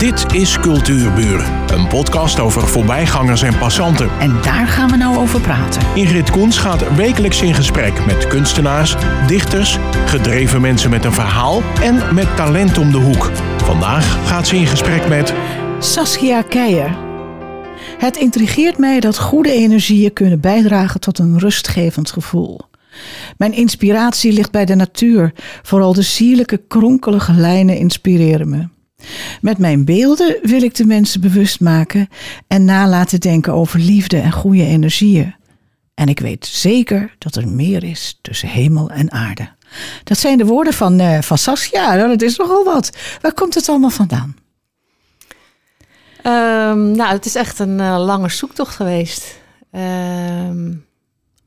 Dit 0.00 0.34
is 0.34 0.58
Cultuurburen, 0.58 1.72
een 1.74 1.88
podcast 1.88 2.40
over 2.40 2.68
voorbijgangers 2.68 3.42
en 3.42 3.58
passanten. 3.58 4.10
En 4.20 4.42
daar 4.42 4.66
gaan 4.66 4.90
we 4.90 4.96
nou 4.96 5.16
over 5.16 5.40
praten. 5.40 5.82
Ingrid 5.94 6.30
Koens 6.30 6.58
gaat 6.58 6.94
wekelijks 6.96 7.42
in 7.42 7.54
gesprek 7.54 8.06
met 8.06 8.26
kunstenaars, 8.26 8.96
dichters, 9.26 9.78
gedreven 10.06 10.60
mensen 10.60 10.90
met 10.90 11.04
een 11.04 11.12
verhaal 11.12 11.62
en 11.82 12.14
met 12.14 12.36
talent 12.36 12.78
om 12.78 12.90
de 12.90 12.96
hoek. 12.96 13.30
Vandaag 13.56 14.28
gaat 14.28 14.46
ze 14.46 14.56
in 14.56 14.66
gesprek 14.66 15.08
met 15.08 15.34
Saskia 15.78 16.42
Keijer. 16.42 16.96
Het 17.98 18.16
intrigeert 18.16 18.78
mij 18.78 19.00
dat 19.00 19.18
goede 19.18 19.52
energieën 19.52 20.12
kunnen 20.12 20.40
bijdragen 20.40 21.00
tot 21.00 21.18
een 21.18 21.38
rustgevend 21.38 22.10
gevoel. 22.10 22.60
Mijn 23.36 23.52
inspiratie 23.52 24.32
ligt 24.32 24.50
bij 24.50 24.64
de 24.64 24.74
natuur. 24.74 25.32
Vooral 25.62 25.92
de 25.92 26.02
sierlijke, 26.02 26.62
kronkelige 26.68 27.32
lijnen 27.32 27.76
inspireren 27.76 28.48
me. 28.48 28.78
Met 29.40 29.58
mijn 29.58 29.84
beelden 29.84 30.38
wil 30.42 30.62
ik 30.62 30.74
de 30.74 30.86
mensen 30.86 31.20
bewust 31.20 31.60
maken 31.60 32.08
en 32.46 32.64
nalaten 32.64 33.20
denken 33.20 33.52
over 33.52 33.80
liefde 33.80 34.18
en 34.18 34.32
goede 34.32 34.64
energieën. 34.64 35.34
En 35.94 36.08
ik 36.08 36.20
weet 36.20 36.46
zeker 36.46 37.14
dat 37.18 37.34
er 37.34 37.48
meer 37.48 37.84
is 37.84 38.18
tussen 38.22 38.48
hemel 38.48 38.90
en 38.90 39.12
aarde. 39.12 39.48
Dat 40.04 40.18
zijn 40.18 40.38
de 40.38 40.44
woorden 40.44 40.72
van, 40.72 41.00
uh, 41.00 41.20
van 41.20 41.38
Saskia. 41.38 41.94
Nou, 41.94 42.08
dat 42.08 42.22
is 42.22 42.36
nogal 42.36 42.64
wat. 42.64 42.90
Waar 43.20 43.32
komt 43.32 43.54
het 43.54 43.68
allemaal 43.68 43.90
vandaan? 43.90 44.36
Um, 46.26 46.90
nou, 46.90 47.12
het 47.12 47.26
is 47.26 47.34
echt 47.34 47.58
een 47.58 47.78
uh, 47.78 48.04
lange 48.04 48.28
zoektocht 48.28 48.74
geweest. 48.74 49.38
Um, 49.72 50.86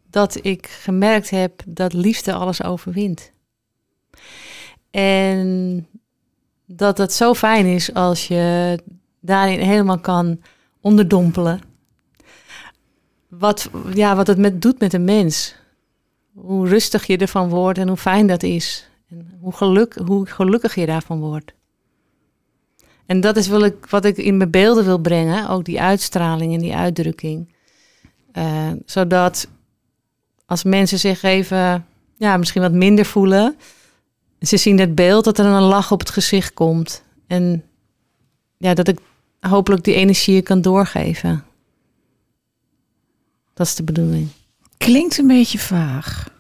dat 0.09 0.39
ik 0.41 0.67
gemerkt 0.67 1.29
heb 1.29 1.61
dat 1.65 1.93
liefde 1.93 2.33
alles 2.33 2.63
overwint. 2.63 3.31
En 4.91 5.87
dat 6.65 6.97
het 6.97 7.13
zo 7.13 7.33
fijn 7.33 7.65
is 7.65 7.93
als 7.93 8.27
je 8.27 8.79
daarin 9.19 9.59
helemaal 9.59 9.99
kan 9.99 10.41
onderdompelen. 10.81 11.61
Wat, 13.27 13.69
ja, 13.93 14.15
wat 14.15 14.27
het 14.27 14.37
met, 14.37 14.61
doet 14.61 14.79
met 14.79 14.93
een 14.93 15.03
mens. 15.03 15.55
Hoe 16.33 16.67
rustig 16.67 17.05
je 17.05 17.17
ervan 17.17 17.49
wordt 17.49 17.79
en 17.79 17.87
hoe 17.87 17.97
fijn 17.97 18.27
dat 18.27 18.43
is. 18.43 18.89
En 19.09 19.37
hoe, 19.39 19.53
geluk, 19.53 19.93
hoe 20.05 20.25
gelukkig 20.25 20.75
je 20.75 20.85
daarvan 20.85 21.19
wordt. 21.19 21.53
En 23.05 23.21
dat 23.21 23.37
is 23.37 23.49
ik, 23.49 23.85
wat 23.85 24.05
ik 24.05 24.17
in 24.17 24.37
mijn 24.37 24.51
beelden 24.51 24.85
wil 24.85 24.97
brengen. 24.97 25.49
Ook 25.49 25.65
die 25.65 25.81
uitstraling 25.81 26.53
en 26.53 26.59
die 26.59 26.75
uitdrukking. 26.75 27.53
Uh, 28.33 28.71
zodat 28.85 29.47
als 30.45 30.63
mensen 30.63 30.99
zich 30.99 31.23
even, 31.23 31.85
ja, 32.17 32.37
misschien 32.37 32.61
wat 32.61 32.71
minder 32.71 33.05
voelen. 33.05 33.55
Ze 34.43 34.57
zien 34.57 34.79
het 34.79 34.95
beeld 34.95 35.23
dat 35.23 35.39
er 35.39 35.45
een 35.45 35.61
lach 35.61 35.91
op 35.91 35.99
het 35.99 36.09
gezicht 36.09 36.53
komt. 36.53 37.03
En 37.27 37.63
ja, 38.57 38.73
dat 38.73 38.87
ik 38.87 38.99
hopelijk 39.39 39.83
die 39.83 39.95
energie 39.95 40.41
kan 40.41 40.61
doorgeven. 40.61 41.43
Dat 43.53 43.67
is 43.67 43.75
de 43.75 43.83
bedoeling. 43.83 44.27
Klinkt 44.77 45.17
een 45.17 45.27
beetje 45.27 45.59
vaag. 45.59 46.31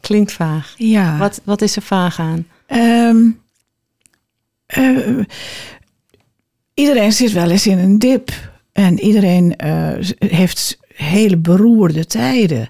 Klinkt 0.00 0.32
vaag. 0.32 0.74
Ja. 0.76 1.18
Wat, 1.18 1.40
wat 1.44 1.62
is 1.62 1.76
er 1.76 1.82
vaag 1.82 2.18
aan? 2.18 2.46
Um, 2.68 3.40
uh, 4.76 5.24
iedereen 6.74 7.12
zit 7.12 7.32
wel 7.32 7.50
eens 7.50 7.66
in 7.66 7.78
een 7.78 7.98
dip. 7.98 8.30
En 8.72 9.00
iedereen 9.00 9.54
uh, 9.64 10.10
heeft 10.18 10.78
hele 10.88 11.36
beroerde 11.36 12.06
tijden. 12.06 12.68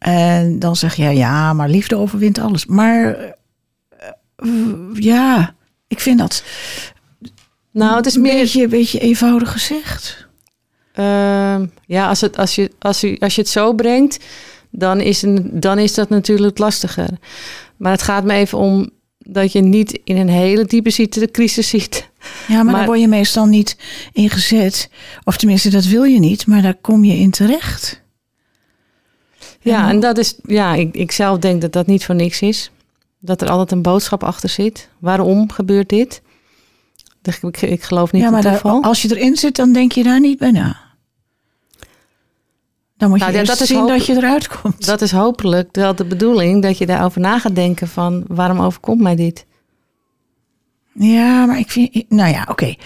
En 0.00 0.58
dan 0.58 0.76
zeg 0.76 0.94
je, 0.94 1.08
ja, 1.08 1.52
maar 1.52 1.68
liefde 1.68 1.96
overwint 1.96 2.38
alles. 2.38 2.66
Maar 2.66 3.34
uh, 4.44 4.94
ja, 4.94 5.54
ik 5.88 6.00
vind 6.00 6.18
dat. 6.18 6.44
Nou, 7.70 7.96
het 7.96 8.06
is 8.06 8.16
meer. 8.16 8.32
Een 8.32 8.38
beetje, 8.38 8.68
beetje 8.68 8.98
eenvoudig 8.98 9.52
gezegd. 9.52 10.28
Uh, 10.94 11.60
ja, 11.86 12.08
als, 12.08 12.20
het, 12.20 12.36
als, 12.36 12.54
je, 12.54 12.70
als, 12.78 13.00
je, 13.00 13.16
als 13.18 13.34
je 13.34 13.40
het 13.40 13.50
zo 13.50 13.72
brengt, 13.72 14.24
dan 14.70 15.00
is, 15.00 15.22
een, 15.22 15.50
dan 15.52 15.78
is 15.78 15.94
dat 15.94 16.08
natuurlijk 16.08 16.58
lastiger. 16.58 17.08
Maar 17.76 17.92
het 17.92 18.02
gaat 18.02 18.24
me 18.24 18.32
even 18.32 18.58
om 18.58 18.90
dat 19.18 19.52
je 19.52 19.60
niet 19.60 20.00
in 20.04 20.16
een 20.16 20.28
hele 20.28 20.64
diepe 20.64 21.28
crisis 21.30 21.68
ziet. 21.68 22.10
Ja, 22.48 22.54
maar, 22.54 22.64
maar 22.64 22.74
daar 22.74 22.86
word 22.86 23.00
je 23.00 23.08
meestal 23.08 23.46
niet 23.46 23.76
in 24.12 24.30
gezet. 24.30 24.90
Of 25.24 25.36
tenminste, 25.36 25.70
dat 25.70 25.84
wil 25.84 26.04
je 26.04 26.18
niet, 26.18 26.46
maar 26.46 26.62
daar 26.62 26.78
kom 26.80 27.04
je 27.04 27.16
in 27.16 27.30
terecht. 27.30 28.02
Ja, 29.60 29.88
en 29.88 30.00
dat 30.00 30.18
is, 30.18 30.34
ja, 30.42 30.74
ik, 30.74 30.94
ik 30.94 31.12
zelf 31.12 31.38
denk 31.38 31.60
dat 31.60 31.72
dat 31.72 31.86
niet 31.86 32.04
voor 32.04 32.14
niks 32.14 32.40
is. 32.40 32.70
Dat 33.18 33.42
er 33.42 33.48
altijd 33.48 33.72
een 33.72 33.82
boodschap 33.82 34.24
achter 34.24 34.48
zit. 34.48 34.88
Waarom 34.98 35.50
gebeurt 35.50 35.88
dit? 35.88 36.22
Ik, 37.22 37.60
ik 37.60 37.82
geloof 37.82 38.12
niet 38.12 38.22
ja, 38.22 38.30
maar 38.30 38.42
daar, 38.42 38.60
als 38.62 39.02
je 39.02 39.16
erin 39.16 39.36
zit, 39.36 39.56
dan 39.56 39.72
denk 39.72 39.92
je 39.92 40.02
daar 40.02 40.20
niet 40.20 40.38
bij 40.38 40.50
na. 40.50 40.76
Dan 42.96 43.08
moet 43.08 43.18
je 43.18 43.32
nou, 43.32 43.44
dat 43.44 43.58
zien 43.58 43.86
dat 43.86 44.06
je 44.06 44.16
eruit 44.16 44.48
komt. 44.48 44.86
Dat 44.86 45.00
is 45.00 45.10
hopelijk 45.10 45.68
wel 45.72 45.94
de 45.94 46.04
bedoeling, 46.04 46.62
dat 46.62 46.78
je 46.78 46.86
daarover 46.86 47.20
na 47.20 47.38
gaat 47.38 47.54
denken 47.54 47.88
van... 47.88 48.24
waarom 48.26 48.60
overkomt 48.60 49.00
mij 49.00 49.16
dit? 49.16 49.46
Ja, 50.94 51.46
maar 51.46 51.58
ik 51.58 51.70
vind. 51.70 52.10
Nou 52.10 52.30
ja, 52.30 52.46
oké. 52.48 52.50
Okay. 52.50 52.78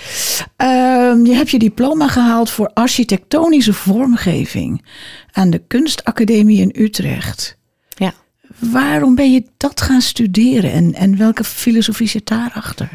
Uh, 0.58 1.26
je 1.26 1.34
hebt 1.34 1.50
je 1.50 1.58
diploma 1.58 2.08
gehaald 2.08 2.50
voor 2.50 2.70
architectonische 2.74 3.72
vormgeving 3.72 4.84
aan 5.32 5.50
de 5.50 5.62
Kunstacademie 5.66 6.60
in 6.60 6.82
Utrecht. 6.82 7.56
Ja. 7.88 8.12
Waarom 8.58 9.14
ben 9.14 9.32
je 9.32 9.44
dat 9.56 9.80
gaan 9.80 10.00
studeren 10.00 10.72
en, 10.72 10.94
en 10.94 11.18
welke 11.18 11.44
filosofie 11.44 12.08
zit 12.08 12.26
daarachter? 12.26 12.88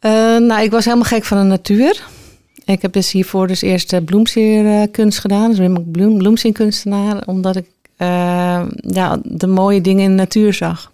Uh, 0.00 0.12
nou, 0.36 0.62
ik 0.62 0.70
was 0.70 0.84
helemaal 0.84 1.06
gek 1.06 1.24
van 1.24 1.38
de 1.38 1.44
natuur. 1.44 2.06
Ik 2.64 2.82
heb 2.82 2.92
dus 2.92 3.12
hiervoor 3.12 3.46
dus 3.46 3.62
eerst 3.62 4.04
bloemsierkunst 4.04 5.18
gedaan. 5.18 5.48
Dus 5.48 5.58
ben 5.58 5.76
ik 5.76 5.90
bloem, 5.90 6.36
omdat 7.26 7.56
ik 7.56 7.66
uh, 7.98 8.62
ja, 8.80 9.18
de 9.22 9.46
mooie 9.46 9.80
dingen 9.80 10.04
in 10.04 10.10
de 10.10 10.16
natuur 10.16 10.54
zag. 10.54 10.92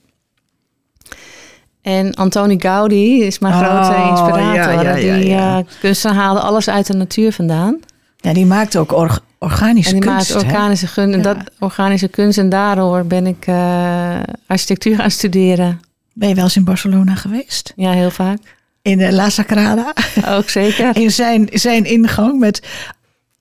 En 1.85 2.15
Antoni 2.15 2.61
Gaudi 2.61 3.23
is 3.23 3.39
mijn 3.39 3.55
oh, 3.55 3.61
grote 3.61 4.09
inspirator. 4.11 4.73
Ja, 4.73 4.83
ja, 4.83 4.97
ja, 4.97 5.19
die 5.19 5.31
uh, 5.31 5.59
kunstenaar 5.81 6.17
haalde 6.17 6.41
alles 6.41 6.69
uit 6.69 6.87
de 6.87 6.95
natuur 6.95 7.33
vandaan. 7.33 7.81
Ja, 8.17 8.33
die 8.33 8.47
maakt 8.47 8.77
ook 8.77 8.93
or 8.93 9.21
organische 9.39 9.95
en 9.95 10.01
die 10.01 10.11
kunst. 10.11 10.35
Maakt 10.35 10.45
organische, 10.45 11.01
en 11.01 11.23
dat, 11.23 11.37
organische 11.59 12.09
kunst. 12.09 12.39
En 12.39 12.49
daardoor 12.49 13.05
ben 13.05 13.27
ik 13.27 13.47
uh, 13.47 14.17
architectuur 14.47 14.97
gaan 14.97 15.11
studeren. 15.11 15.81
Ben 16.13 16.29
je 16.29 16.35
wel 16.35 16.45
eens 16.45 16.57
in 16.57 16.65
Barcelona 16.65 17.15
geweest? 17.15 17.73
Ja, 17.77 17.91
heel 17.91 18.11
vaak. 18.11 18.39
In 18.83 18.99
de 18.99 19.13
La 19.13 19.29
Sagrada. 19.29 19.93
Ook 20.29 20.49
zeker. 20.49 20.97
In 21.03 21.11
zijn, 21.11 21.49
zijn 21.53 21.85
ingang 21.85 22.39
met 22.39 22.63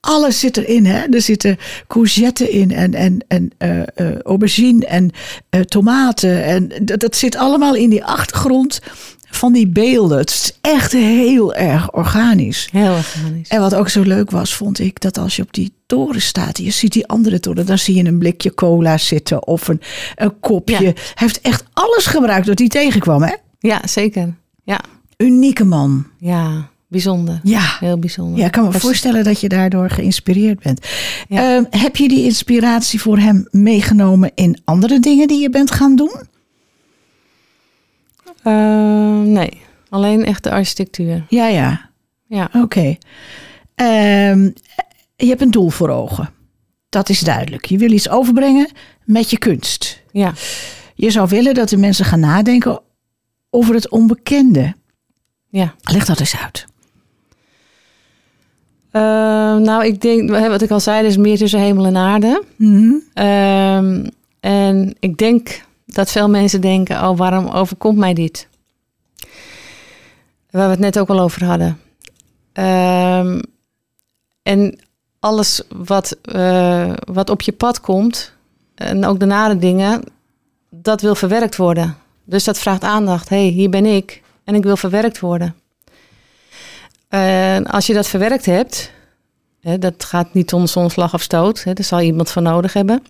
alles 0.06 0.40
zit 0.40 0.58
erin. 0.58 0.86
Hè? 0.86 1.00
Er 1.00 1.22
zitten 1.22 1.58
courgetten 1.88 2.52
in 2.52 2.72
en, 2.72 2.94
en, 2.94 3.26
en 3.28 3.52
uh, 3.60 3.78
uh, 4.08 4.20
aubergine 4.20 4.86
en 4.86 5.12
uh, 5.50 5.62
tomaten. 5.62 6.44
En 6.44 6.72
dat, 6.82 7.00
dat 7.00 7.16
zit 7.16 7.36
allemaal 7.36 7.76
in 7.76 7.90
die 7.90 8.04
achtergrond 8.04 8.82
van 9.30 9.54
die 9.54 9.68
beelden. 9.68 10.18
Het 10.18 10.30
is 10.30 10.58
echt 10.62 10.92
heel 10.92 11.54
erg 11.54 11.92
organisch. 11.92 12.70
Heel 12.72 12.92
organisch. 12.92 13.48
En 13.48 13.60
wat 13.60 13.76
ook 13.76 13.90
zo 13.90 14.02
leuk 14.02 14.32
was, 14.32 14.54
vond 14.54 14.80
ik, 14.80 15.02
dat 15.02 15.18
als 15.18 15.36
je 15.36 15.42
op 15.42 15.54
die 15.54 15.74
toren 15.86 16.22
staat, 16.22 16.58
je 16.58 16.72
ziet 16.72 16.94
die 16.94 17.08
andere 17.08 17.40
toren, 17.40 17.66
dan 17.66 17.78
zie 17.78 17.96
je 17.96 18.06
een 18.06 18.18
blikje 18.18 18.54
cola 18.54 18.98
zitten 18.98 19.48
of 19.48 19.68
een, 19.68 19.82
een 20.16 20.40
kopje. 20.40 20.74
Ja. 20.74 20.80
Hij 20.80 20.94
heeft 21.14 21.42
echt 21.42 21.64
alles 21.74 22.06
gebruikt 22.06 22.48
dat 22.48 22.60
hij 22.60 22.68
tegenkwam, 22.68 23.22
hè? 23.22 23.34
Ja, 23.60 23.82
zeker. 23.88 24.36
Ja. 24.64 24.80
Unieke 25.18 25.64
man. 25.64 26.08
Ja. 26.18 26.72
Bijzonder. 26.94 27.40
Ja. 27.44 27.78
Heel 27.80 28.00
bijzonder. 28.00 28.40
Ja, 28.40 28.46
ik 28.46 28.52
kan 28.52 28.64
me 28.64 28.72
voorstellen 28.72 29.24
dat 29.24 29.40
je 29.40 29.50
daardoor 29.50 29.90
geïnspireerd 29.90 30.60
bent. 30.60 30.88
Ja. 31.28 31.58
Uh, 31.58 31.66
heb 31.70 31.96
je 31.96 32.08
die 32.08 32.24
inspiratie 32.24 33.02
voor 33.02 33.18
hem 33.18 33.48
meegenomen 33.52 34.32
in 34.36 34.62
andere 34.64 35.00
dingen 35.00 35.28
die 35.28 35.42
je 35.42 35.50
bent 35.50 35.72
gaan 35.72 35.96
doen? 35.96 36.16
Uh, 38.44 39.22
nee, 39.22 39.62
alleen 39.90 40.26
echt 40.26 40.44
de 40.44 40.52
architectuur. 40.52 41.26
Ja, 41.30 41.48
ja. 41.48 41.90
Ja. 42.28 42.50
Oké. 42.54 42.58
Okay. 42.58 42.98
Uh, 43.76 44.52
je 45.16 45.28
hebt 45.28 45.42
een 45.42 45.52
doel 45.52 45.70
voor 45.70 45.90
ogen. 45.90 46.30
Dat 46.90 47.10
is 47.10 47.20
duidelijk. 47.20 47.66
Je 47.66 47.78
wil 47.78 47.92
iets 47.92 48.10
overbrengen 48.10 48.72
met 49.06 49.30
je 49.30 49.38
kunst. 49.38 50.02
Ja. 50.12 50.34
Je 50.96 51.12
zou 51.12 51.30
willen 51.30 51.54
dat 51.54 51.70
de 51.70 51.78
mensen 51.78 52.06
gaan 52.06 52.20
nadenken 52.20 52.82
over 53.50 53.74
het 53.74 53.90
onbekende. 53.90 54.74
Ja. 55.50 55.76
Leg 55.82 56.06
dat 56.06 56.20
eens 56.20 56.38
uit. 56.38 56.72
Uh, 58.96 59.02
nou, 59.56 59.86
ik 59.86 60.02
denk, 60.02 60.30
wat 60.30 60.62
ik 60.62 60.72
al 60.72 60.80
zei, 60.80 61.08
is 61.08 61.18
meer 61.18 61.38
tussen 61.38 61.60
hemel 61.60 61.86
en 61.86 61.98
aarde. 61.98 62.44
-hmm. 62.58 63.02
uh, 63.16 64.08
en 64.40 64.96
ik 65.00 65.18
denk 65.18 65.66
dat 65.86 66.12
veel 66.12 66.30
mensen 66.30 66.62
denken: 66.62 67.10
oh, 67.10 67.18
waarom 67.18 67.48
overkomt 67.48 67.98
mij 67.98 68.14
dit? 68.14 68.48
Waar 70.50 70.66
we 70.66 70.72
het 70.72 70.80
net 70.80 71.00
ook 71.00 71.10
al 71.10 71.20
over 71.20 71.44
hadden. 71.46 71.80
Uh, 72.54 73.40
en 74.44 74.80
alles 75.20 75.62
wat, 75.76 76.18
uh, 76.36 76.94
wat 77.12 77.30
op 77.30 77.42
je 77.42 77.52
pad 77.52 77.82
komt, 77.82 78.34
en 78.76 79.06
ook 79.06 79.20
de 79.20 79.26
nare 79.26 79.58
dingen, 79.58 80.04
dat 80.70 81.02
wil 81.02 81.16
verwerkt 81.16 81.56
worden. 81.56 81.98
Dus 82.24 82.44
dat 82.44 82.60
vraagt 82.60 82.84
aandacht. 82.84 83.30
hey, 83.30 83.48
hier 83.48 83.70
ben 83.70 83.86
ik. 83.86 84.22
en 84.44 84.56
ik 84.56 84.64
wil 84.64 84.78
verwerkt 84.78 85.20
worden. 85.20 85.56
En 87.14 87.66
als 87.66 87.88
je 87.88 87.94
dat 87.94 88.08
verwerkt 88.08 88.46
hebt, 88.46 88.92
hè, 89.62 89.80
dat 89.80 90.04
gaat 90.04 90.34
niet 90.34 90.54
om 90.54 90.68
zonslag 90.68 91.14
of 91.14 91.22
stoot, 91.22 91.64
hè, 91.64 91.74
daar 91.74 91.86
zal 91.86 92.02
iemand 92.02 92.32
voor 92.32 92.42
nodig 92.42 92.74
hebben. 92.74 93.04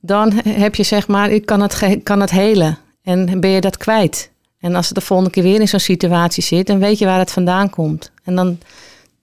Dan 0.00 0.32
heb 0.48 0.74
je 0.74 0.82
zeg 0.82 1.08
maar, 1.08 1.30
ik 1.30 1.46
kan 1.46 1.60
het, 1.60 2.02
kan 2.02 2.20
het 2.20 2.30
helen 2.30 2.78
en 3.02 3.40
ben 3.40 3.50
je 3.50 3.60
dat 3.60 3.76
kwijt. 3.76 4.30
En 4.60 4.74
als 4.74 4.86
het 4.86 4.94
de 4.94 5.00
volgende 5.00 5.30
keer 5.32 5.42
weer 5.42 5.60
in 5.60 5.68
zo'n 5.68 5.80
situatie 5.80 6.42
zit, 6.42 6.66
dan 6.66 6.78
weet 6.78 6.98
je 6.98 7.04
waar 7.04 7.18
het 7.18 7.32
vandaan 7.32 7.70
komt. 7.70 8.10
En 8.24 8.34
dan, 8.34 8.58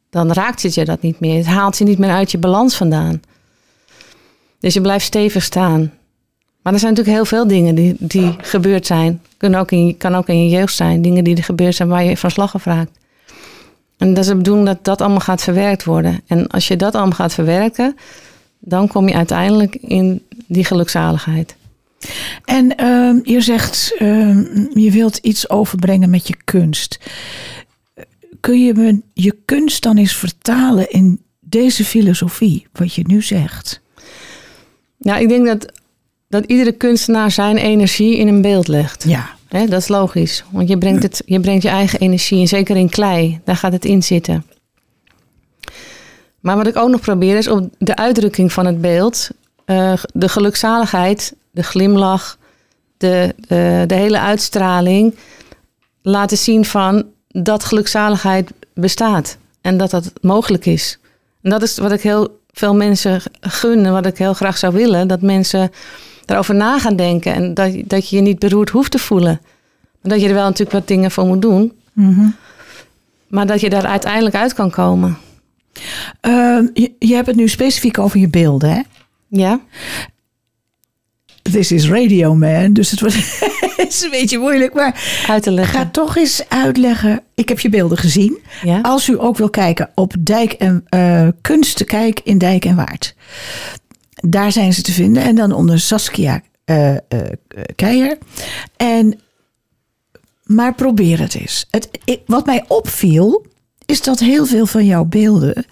dan 0.10 0.32
raakt 0.32 0.64
het 0.64 0.74
je 0.74 0.86
dat 0.86 1.02
niet 1.02 1.20
meer. 1.20 1.38
Het 1.38 1.46
haalt 1.46 1.78
je 1.78 1.84
niet 1.84 2.00
meer 2.00 2.12
uit 2.12 2.32
je 2.32 2.38
balans 2.38 2.76
vandaan. 2.76 3.22
Dus 4.60 4.74
je 4.74 4.82
blijft 4.82 5.06
stevig 5.06 5.44
staan. 5.44 5.94
Maar 6.62 6.74
er 6.74 6.80
zijn 6.80 6.94
natuurlijk 6.94 7.18
heel 7.18 7.38
veel 7.38 7.48
dingen 7.48 7.76
die, 7.76 7.96
die 8.00 8.36
gebeurd 8.42 8.86
zijn. 8.86 9.22
Kunnen 9.40 9.60
ook 9.60 9.72
in, 9.72 9.98
kan 9.98 10.16
ook 10.16 10.28
in 10.28 10.44
je 10.44 10.50
jeugd 10.50 10.76
zijn. 10.76 11.02
Dingen 11.02 11.24
die 11.24 11.36
er 11.36 11.44
gebeurd 11.44 11.76
zijn 11.76 11.90
waar 11.90 12.04
je 12.04 12.18
van 12.18 12.32
slag 12.32 12.64
raakt. 12.64 13.00
En 13.98 14.14
dat 14.14 14.24
is 14.24 14.30
de 14.30 14.36
bedoeling 14.36 14.68
dat 14.68 14.84
dat 14.84 15.02
allemaal 15.02 15.20
gaat 15.20 15.44
verwerkt 15.44 15.84
worden. 15.84 16.22
En 16.28 16.48
als 16.48 16.68
je 16.68 16.76
dat 16.76 16.96
allemaal 16.96 17.16
gaat 17.16 17.34
verwerken, 17.34 17.96
dan 18.60 18.88
kom 18.88 19.08
je 19.08 19.14
uiteindelijk 19.14 19.76
in 19.76 20.26
die 20.48 20.66
gelukzaligheid. 20.66 21.56
En 22.46 22.76
ehm, 22.76 23.20
je 23.24 23.42
zegt, 23.42 23.96
ehm, 23.98 24.44
je 24.74 24.92
wilt 24.92 25.18
iets 25.18 25.50
overbrengen 25.50 26.10
met 26.10 26.28
je 26.28 26.36
kunst. 26.44 27.00
Kun 28.40 28.64
je 28.64 29.02
je 29.14 29.36
kunst 29.46 29.84
dan 29.84 29.98
eens 29.98 30.16
vertalen 30.16 30.92
in 30.92 31.22
deze 31.40 31.86
filosofie, 31.86 32.68
wat 32.72 32.94
je 32.94 33.04
nu 33.08 33.22
zegt? 33.22 33.82
Nou, 34.98 35.22
ik 35.22 35.30
denk 35.30 35.46
dat, 35.46 35.72
dat 36.30 36.46
iedere 36.46 36.72
kunstenaar 36.72 37.32
zijn 37.32 37.58
energie 37.58 38.18
in 38.18 38.28
een 38.28 38.42
beeld 38.42 38.68
legt. 38.68 39.04
Ja. 39.08 39.30
Hè, 39.48 39.66
dat 39.66 39.80
is 39.82 39.88
logisch. 39.88 40.44
Want 40.52 40.70
je 40.70 40.78
brengt, 40.78 41.04
het, 41.04 41.22
je 41.26 41.40
brengt 41.40 41.64
je 41.64 41.70
eigen 41.70 42.00
energie. 42.00 42.40
En 42.42 42.48
zeker 42.48 42.76
in 42.76 42.90
klei, 42.90 43.40
daar 43.44 43.56
gaat 43.56 43.72
het 43.72 43.86
in 43.86 44.04
zitten. 44.04 44.46
Maar 46.40 46.56
wat 46.56 46.68
ik 46.68 46.76
ook 46.78 46.90
nog 46.90 47.02
probeer 47.02 47.38
is 47.38 47.48
op 47.48 47.70
de 47.78 47.96
uitdrukking 47.96 48.54
van 48.54 48.66
het 48.66 48.82
beeld. 48.82 49.30
eh, 49.66 49.94
de 50.14 50.30
gelukzaligheid, 50.30 51.36
de 51.52 51.64
glimlach, 51.64 52.38
de, 52.98 53.36
de, 53.48 53.84
de 53.88 53.96
hele 53.96 54.20
uitstraling. 54.20 55.16
Laten 56.02 56.38
zien 56.38 56.66
van 56.66 57.06
dat 57.28 57.64
gelukzaligheid 57.64 58.52
bestaat. 58.74 59.38
En 59.62 59.78
dat 59.78 59.90
dat 59.90 60.12
mogelijk 60.22 60.66
is. 60.66 61.00
En 61.42 61.50
dat 61.50 61.62
is 61.62 61.78
wat 61.78 61.92
ik 61.92 62.02
heel 62.02 62.40
veel 62.52 62.76
mensen 62.76 63.22
gun. 63.40 63.86
En 63.86 63.92
wat 63.92 64.06
ik 64.06 64.18
heel 64.18 64.34
graag 64.34 64.58
zou 64.58 64.74
willen. 64.74 65.08
Dat 65.08 65.22
mensen 65.22 65.72
daarover 66.30 66.56
na 66.56 66.80
gaan 66.80 66.96
denken. 66.96 67.34
En 67.34 67.54
dat, 67.54 67.74
dat 67.86 68.10
je 68.10 68.16
je 68.16 68.22
niet 68.22 68.40
beroerd 68.40 68.70
hoeft 68.70 68.92
te 68.92 69.00
voelen. 69.00 69.42
Maar 70.02 70.12
dat 70.12 70.22
je 70.22 70.28
er 70.28 70.34
wel 70.34 70.44
natuurlijk 70.44 70.72
wat 70.72 70.88
dingen 70.88 71.12
voor 71.12 71.26
moet 71.26 71.42
doen. 71.42 71.72
Mhm. 71.94 72.28
Maar 73.28 73.48
dat 73.48 73.62
je 73.62 73.70
daar 73.70 73.86
uiteindelijk 73.86 74.36
uit 74.36 74.54
kan 74.54 74.70
komen. 74.72 75.18
Ehm, 76.22 76.68
je, 76.74 76.92
je 77.00 77.14
hebt 77.16 77.28
het 77.28 77.36
nu 77.36 77.48
specifiek 77.48 78.00
over 78.00 78.20
je 78.20 78.28
beelden, 78.30 78.70
hè? 78.72 78.82
Ja? 79.28 79.60
This 81.42 81.72
is 81.72 81.90
radio, 81.90 82.36
man. 82.36 82.74
Dus 82.74 82.92
het, 82.92 83.00
wordt, 83.00 83.16
het 83.78 83.88
is 83.90 84.02
een 84.04 84.10
beetje 84.10 84.38
moeilijk. 84.38 84.74
Maar 84.74 85.24
Uit 85.28 85.44
te 85.44 85.52
leggen. 85.52 85.80
ga 85.80 85.86
toch 85.86 86.18
eens 86.18 86.44
uitleggen. 86.50 87.22
Ik 87.36 87.50
heb 87.50 87.60
je 87.60 87.70
beelden 87.70 87.98
gezien. 87.98 88.38
Ja? 88.64 88.80
Als 88.82 89.08
u 89.10 89.22
ook 89.22 89.38
wil 89.38 89.50
kijken 89.50 89.90
op 89.96 90.14
Dijk 90.20 90.52
en 90.54 90.86
eh 90.90 91.28
Kunst 91.42 91.78
te 91.78 91.84
kijken 91.84 92.26
in 92.26 92.38
Dijk 92.38 92.66
en 92.66 92.76
Waard. 92.76 93.16
Daar 94.22 94.52
zijn 94.52 94.74
ze 94.74 94.82
te 94.82 94.92
vinden. 94.92 95.24
En 95.24 95.36
dan 95.36 95.52
onder 95.52 95.80
Saskia 95.80 96.42
eh, 96.66 96.96
Keijer. 97.76 98.18
En, 98.78 99.20
maar 100.44 100.76
probeer 100.76 101.20
het 101.20 101.36
eens. 101.36 101.66
Het, 101.72 101.90
ik- 102.06 102.22
wat 102.26 102.46
mij 102.46 102.66
opviel, 102.68 103.46
is 103.86 104.02
dat 104.02 104.20
heel 104.20 104.46
veel 104.46 104.66
van 104.66 104.86
jouw 104.86 105.06
beelden 105.06 105.66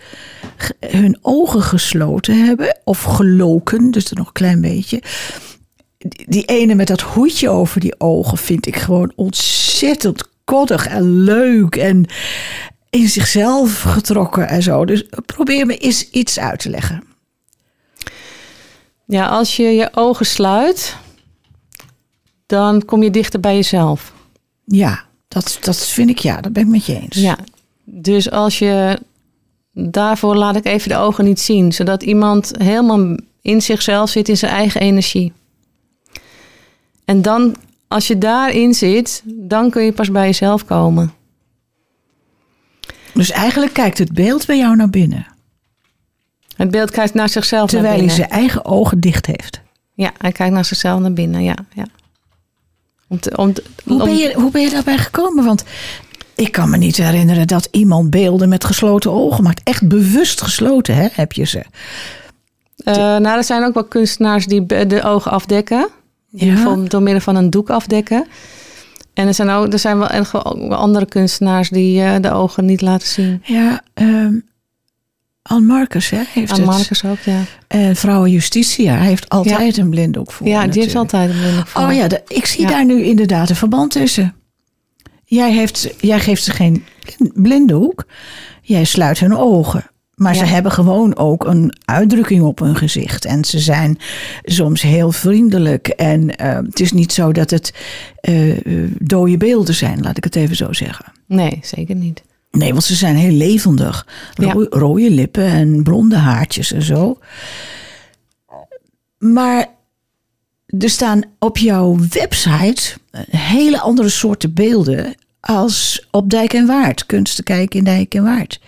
hun 0.88 1.18
ogen 1.22 1.62
gesloten 1.62 2.46
hebben. 2.46 2.78
Of 2.84 3.02
geloken, 3.04 3.92
dus 3.92 4.10
er 4.10 4.18
nog 4.18 4.28
een 4.28 4.34
klein 4.34 4.62
beetje. 4.62 5.02
Die, 5.98 6.26
die 6.30 6.46
ene 6.46 6.76
met 6.76 6.88
dat 6.88 7.02
hoedje 7.02 7.50
over 7.50 7.80
die 7.80 8.00
ogen 8.00 8.38
vind 8.38 8.68
ik 8.68 8.76
gewoon 8.76 9.12
ontzettend 9.16 10.24
koddig 10.44 10.88
en 10.88 11.24
leuk. 11.24 11.76
En 11.76 12.06
in 12.90 13.08
zichzelf 13.10 13.82
getrokken 13.82 14.48
en 14.48 14.64
zo. 14.64 14.86
Dus 14.86 15.04
probeer 15.26 15.66
me 15.66 15.78
eens 15.78 16.10
iets 16.10 16.40
uit 16.40 16.60
te 16.60 16.70
leggen. 16.70 17.04
Ja, 19.08 19.28
als 19.28 19.56
je 19.56 19.64
je 19.64 19.90
ogen 19.94 20.26
sluit, 20.26 20.96
dan 22.46 22.86
kom 22.86 23.04
je 23.04 23.12
dichter 23.12 23.40
bij 23.40 23.56
jezelf. 23.56 24.14
Ja, 24.66 25.04
dat, 25.28 25.58
dat 25.62 25.88
vind 25.88 26.10
ik 26.10 26.20
ja, 26.20 26.42
dat 26.42 26.54
ben 26.54 26.64
ik 26.64 26.70
met 26.70 26.86
je 26.86 27.00
eens. 27.00 27.18
Ja. 27.18 27.38
Dus 27.84 28.32
als 28.32 28.60
je. 28.60 29.00
Daarvoor 29.80 30.36
laat 30.36 30.56
ik 30.56 30.66
even 30.66 30.90
de 30.90 30.98
ogen 30.98 31.26
niet 31.26 31.40
zien, 31.40 31.72
zodat 31.72 32.04
iemand 32.04 32.52
helemaal 32.58 33.18
in 33.42 33.62
zichzelf 33.62 34.10
zit, 34.10 34.30
in 34.30 34.38
zijn 34.38 34.52
eigen 34.52 34.82
energie. 34.82 35.34
En 37.06 37.22
dan, 37.22 37.56
als 37.88 38.08
je 38.08 38.18
daarin 38.18 38.74
zit, 38.74 39.24
dan 39.26 39.70
kun 39.70 39.84
je 39.84 39.92
pas 39.92 40.12
bij 40.12 40.26
jezelf 40.26 40.66
komen. 40.66 41.14
Dus 43.14 43.32
eigenlijk 43.32 43.74
kijkt 43.74 43.98
het 43.98 44.14
beeld 44.14 44.46
bij 44.46 44.58
jou 44.58 44.76
naar 44.76 44.90
binnen. 44.90 45.28
Het 46.58 46.72
beeld 46.72 46.92
kijkt 46.92 47.14
naar 47.14 47.30
zichzelf 47.30 47.70
Terwijl 47.70 47.90
naar 47.94 48.00
hij 48.00 48.08
binnen. 48.08 48.28
zijn 48.30 48.40
eigen 48.42 48.66
ogen 48.66 49.00
dicht 49.00 49.26
heeft. 49.26 49.62
Ja, 49.94 50.12
hij 50.18 50.32
kijkt 50.32 50.54
naar 50.54 50.66
zichzelf 50.66 51.00
naar 51.00 51.14
binnen, 51.14 51.44
ja. 51.44 51.56
ja. 51.74 51.86
Om 53.08 53.20
te, 53.20 53.38
om 53.38 53.54
te- 53.54 53.64
Hoe 53.86 54.04
ben, 54.04 54.16
je, 54.18 54.34
hoe 54.36 54.52
ben 54.52 54.62
je 54.62 54.70
daarbij 54.70 54.98
gekomen? 54.98 55.46
Want 55.46 55.64
ik 56.36 56.52
kan 56.52 56.70
me 56.70 56.78
niet 56.78 56.98
herinneren 56.98 57.48
dat 57.48 57.68
iemand 57.72 58.10
beelden 58.10 58.50
met 58.50 58.64
gesloten 58.66 59.12
ogen 59.12 59.44
maakt. 59.44 59.62
Echt 59.64 59.88
bewust 59.88 60.42
gesloten, 60.42 60.96
hè, 60.96 61.08
heb 61.12 61.32
je 61.32 61.44
ze. 61.46 61.64
Eh, 62.78 62.96
nou, 62.96 63.28
er 63.38 63.44
zijn 63.44 63.64
ook 63.64 63.74
wel 63.74 63.84
kunstenaars 63.86 64.46
die 64.46 64.66
de 64.66 65.04
ogen 65.04 65.32
afdekken. 65.32 65.88
Ja. 66.30 66.76
door 66.76 67.02
middel 67.02 67.22
van 67.22 67.36
een 67.36 67.50
doek 67.50 67.70
afdekken. 67.70 68.28
En 69.14 69.28
er 69.28 69.34
zijn, 69.34 69.50
ook, 69.50 69.74
er 69.74 69.80
zijn 69.80 69.98
wel 69.98 70.10
andere 70.76 71.06
kunstenaars 71.06 71.70
die 71.70 72.02
eh, 72.02 72.16
de 72.22 72.32
ogen 72.32 72.66
niet 72.66 72.82
laten 72.82 73.08
zien. 73.08 73.42
Ja, 73.44 73.82
ehm 73.94 74.34
Ann 75.48 75.66
Marcus 75.66 76.10
hè, 76.10 76.22
heeft 76.34 76.52
het. 76.58 76.66
Marcus 76.66 77.06
ook, 77.06 77.20
ja. 77.20 77.42
En 77.68 77.96
vrouwen 77.96 78.32
Justitia 78.32 78.96
heeft 78.98 79.30
altijd 79.30 79.78
een 79.78 79.90
blinddoek 79.90 80.32
voor. 80.32 80.48
Ja, 80.48 80.68
die 80.68 80.82
heeft 80.82 80.96
altijd 80.96 81.30
een 81.30 81.38
blinde 81.40 81.66
voor. 81.66 81.82
Oh 81.82 81.94
ja, 81.94 82.08
de- 82.08 82.22
ik 82.28 82.46
zie 82.46 82.62
Ja. 82.62 82.68
daar 82.70 82.86
nu 82.86 83.04
inderdaad 83.04 83.50
een 83.50 83.56
verband 83.56 83.92
tussen. 83.92 84.36
Jij, 85.26 85.54
heeft, 85.54 85.94
jij 86.00 86.20
geeft 86.20 86.44
ze 86.44 86.52
geen 86.52 86.84
blind- 87.04 87.42
blinddoek. 87.42 88.06
Jij 88.62 88.84
sluit 88.84 89.20
hun 89.20 89.36
ogen. 89.36 89.86
Maar 90.16 90.36
ze 90.36 90.46
Ja. 90.46 90.52
hebben 90.52 90.72
gewoon 90.72 91.16
ook 91.18 91.46
een 91.46 91.74
uitdrukking 91.86 92.42
op 92.42 92.60
hun 92.60 92.76
gezicht. 92.76 93.26
En 93.26 93.46
ze 93.46 93.60
zijn 93.60 93.98
soms 94.44 94.82
heel 94.82 95.12
vriendelijk. 95.12 95.88
En 95.88 96.36
eh, 96.38 96.56
het 96.56 96.80
is 96.80 96.92
niet 96.92 97.14
zo 97.14 97.32
dat 97.32 97.50
het 97.50 97.74
eh, 98.22 98.58
dode 99.00 99.38
beelden 99.38 99.74
zijn, 99.76 100.02
laat 100.02 100.18
ik 100.18 100.24
het 100.24 100.36
even 100.36 100.56
zo 100.56 100.74
zeggen. 100.74 101.06
Nee, 101.28 101.60
zeker 101.62 101.96
niet. 101.96 102.24
Nee, 102.58 102.72
want 102.72 102.84
ze 102.84 102.96
zijn 102.96 103.16
heel 103.16 103.32
levendig. 103.32 104.08
Ja. 104.34 104.54
Rode 104.70 105.12
lippen 105.12 105.46
en 105.46 105.84
blonde 105.84 106.16
haartjes 106.16 106.72
en 106.72 106.82
zo. 106.82 107.20
Maar 109.18 109.68
er 110.68 110.90
staan 110.90 111.24
op 111.40 111.58
jouw 111.58 111.98
website 112.10 112.94
een 113.12 113.40
hele 113.40 113.80
andere 113.80 114.10
soorten 114.10 114.54
beelden 114.54 115.16
als 115.40 116.08
op 116.12 116.30
Dijk 116.30 116.54
en 116.54 116.66
Waard. 116.66 117.06
Kunst 117.06 117.36
te 117.36 117.44
kijken 117.44 117.80
in 117.80 117.86
Dijk 117.86 118.14
en 118.14 118.24
Waard. 118.24 118.60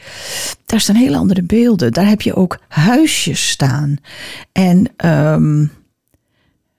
Daar 0.65 0.79
staan 0.79 0.95
hele 0.95 1.17
andere 1.17 1.43
beelden. 1.43 1.93
Daar 1.93 2.07
heb 2.07 2.21
je 2.21 2.35
ook 2.35 2.59
huisjes 2.67 3.49
staan. 3.49 3.97
En 4.51 4.87
ehm, 4.97 5.65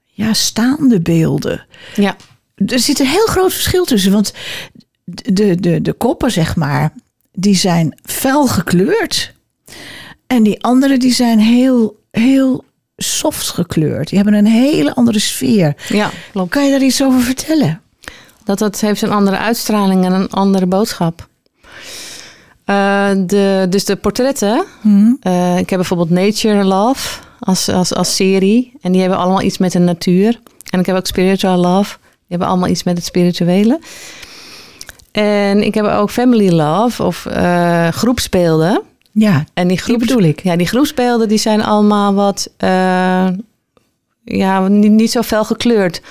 ja, 0.05 0.33
staande 0.33 1.01
beelden 1.01 1.65
Ja, 1.95 2.15
er 2.55 2.79
zit 2.79 2.99
een 2.99 3.07
heel 3.07 3.25
groot 3.25 3.53
verschil 3.53 3.85
tussen. 3.85 4.11
Want 4.11 4.33
de, 5.05 5.55
de, 5.55 5.81
de 5.81 5.93
koppen, 5.93 6.31
zeg 6.31 6.55
maar, 6.55 6.93
die 7.31 7.55
zijn 7.55 7.99
fel 8.03 8.47
gekleurd. 8.47 9.33
En 10.27 10.43
die 10.43 10.63
andere, 10.63 10.97
die 10.97 11.13
zijn 11.13 11.39
heel, 11.39 11.99
heel 12.11 12.63
soft 12.97 13.49
gekleurd. 13.49 14.07
Die 14.09 14.17
hebben 14.19 14.35
een 14.37 14.45
hele 14.51 14.93
andere 14.95 15.19
sfeer. 15.19 15.75
ja, 15.87 16.09
klopt. 16.31 16.49
Kan 16.49 16.65
je 16.65 16.71
daar 16.71 16.81
iets 16.81 17.03
over 17.03 17.21
vertellen? 17.21 17.81
Dat, 18.43 18.59
dat 18.59 18.79
heeft 18.79 19.01
een 19.01 19.11
andere 19.11 19.37
uitstraling 19.37 20.05
en 20.05 20.11
een 20.11 20.29
andere 20.29 20.65
boodschap. 20.65 21.27
Eh, 22.65 23.09
de, 23.25 23.65
dus 23.69 23.85
de 23.85 23.95
portretten. 23.95 24.65
eh, 25.21 25.57
ik 25.57 25.69
heb 25.69 25.79
bijvoorbeeld 25.79 26.09
Nature 26.09 26.63
Love 26.63 27.19
als, 27.39 27.69
als, 27.69 27.93
als 27.93 28.15
serie. 28.15 28.73
En 28.81 28.91
die 28.91 29.01
hebben 29.01 29.19
allemaal 29.19 29.41
iets 29.41 29.57
met 29.57 29.71
de 29.71 29.79
natuur. 29.79 30.39
En 30.69 30.79
ik 30.79 30.85
heb 30.85 30.95
ook 30.95 31.07
Spiritual 31.07 31.57
Love. 31.57 31.97
Die 31.99 32.25
hebben 32.27 32.47
allemaal 32.47 32.69
iets 32.69 32.83
met 32.83 32.97
het 32.97 33.05
spirituele. 33.05 33.79
En 35.11 35.63
ik 35.63 35.73
heb 35.73 35.85
ook 35.85 36.09
Family 36.11 36.49
Love 36.51 37.03
of 37.03 37.25
eh 37.25 37.87
groepsbeelden. 37.87 38.81
Ja, 39.11 39.43
En 39.53 39.67
die, 39.67 39.77
groeps, 39.77 40.05
bedoel 40.05 40.23
ik. 40.23 40.43
Ja, 40.43 40.55
die 40.55 40.67
groepsbeelden 40.67 41.27
die 41.27 41.37
zijn 41.37 41.63
allemaal 41.63 42.13
wat... 42.13 42.49
eh, 42.57 43.27
ja, 44.23 44.67
niet, 44.67 44.91
niet 44.91 45.11
zo 45.11 45.21
fel 45.21 45.43
gekleurd. 45.45 46.01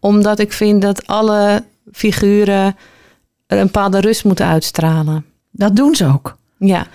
Omdat 0.00 0.38
ik 0.38 0.52
vind 0.52 0.82
dat 0.82 1.06
alle 1.06 1.64
figuren 1.92 2.76
een 3.46 3.62
bepaalde 3.62 4.00
rust 4.00 4.24
moeten 4.24 4.46
uitstralen. 4.46 5.24
Dat 5.50 5.76
doen 5.76 5.94
ze 5.94 6.06
ook. 6.06 6.36
Ja. 6.58 6.86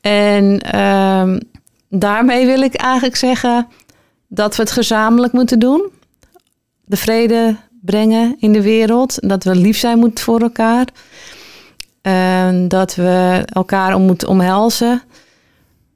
En 0.00 0.60
ehm, 0.60 1.40
daarmee 1.88 2.46
wil 2.46 2.60
ik 2.62 2.74
eigenlijk 2.74 3.16
zeggen 3.16 3.66
dat 4.28 4.56
we 4.56 4.62
het 4.62 4.70
gezamenlijk 4.72 5.32
moeten 5.32 5.58
doen. 5.58 5.90
De 6.84 6.96
vrede 6.96 7.56
brengen 7.86 8.36
in 8.38 8.52
de 8.52 8.62
wereld. 8.62 9.28
Dat 9.28 9.44
we 9.44 9.54
lief 9.56 9.78
zijn 9.78 9.98
moeten 9.98 10.24
voor 10.24 10.40
elkaar. 10.40 10.86
Dat 12.68 12.94
we 12.94 13.42
elkaar 13.44 13.94
om 13.94 14.02
moeten 14.02 14.28
omhelzen. 14.28 15.02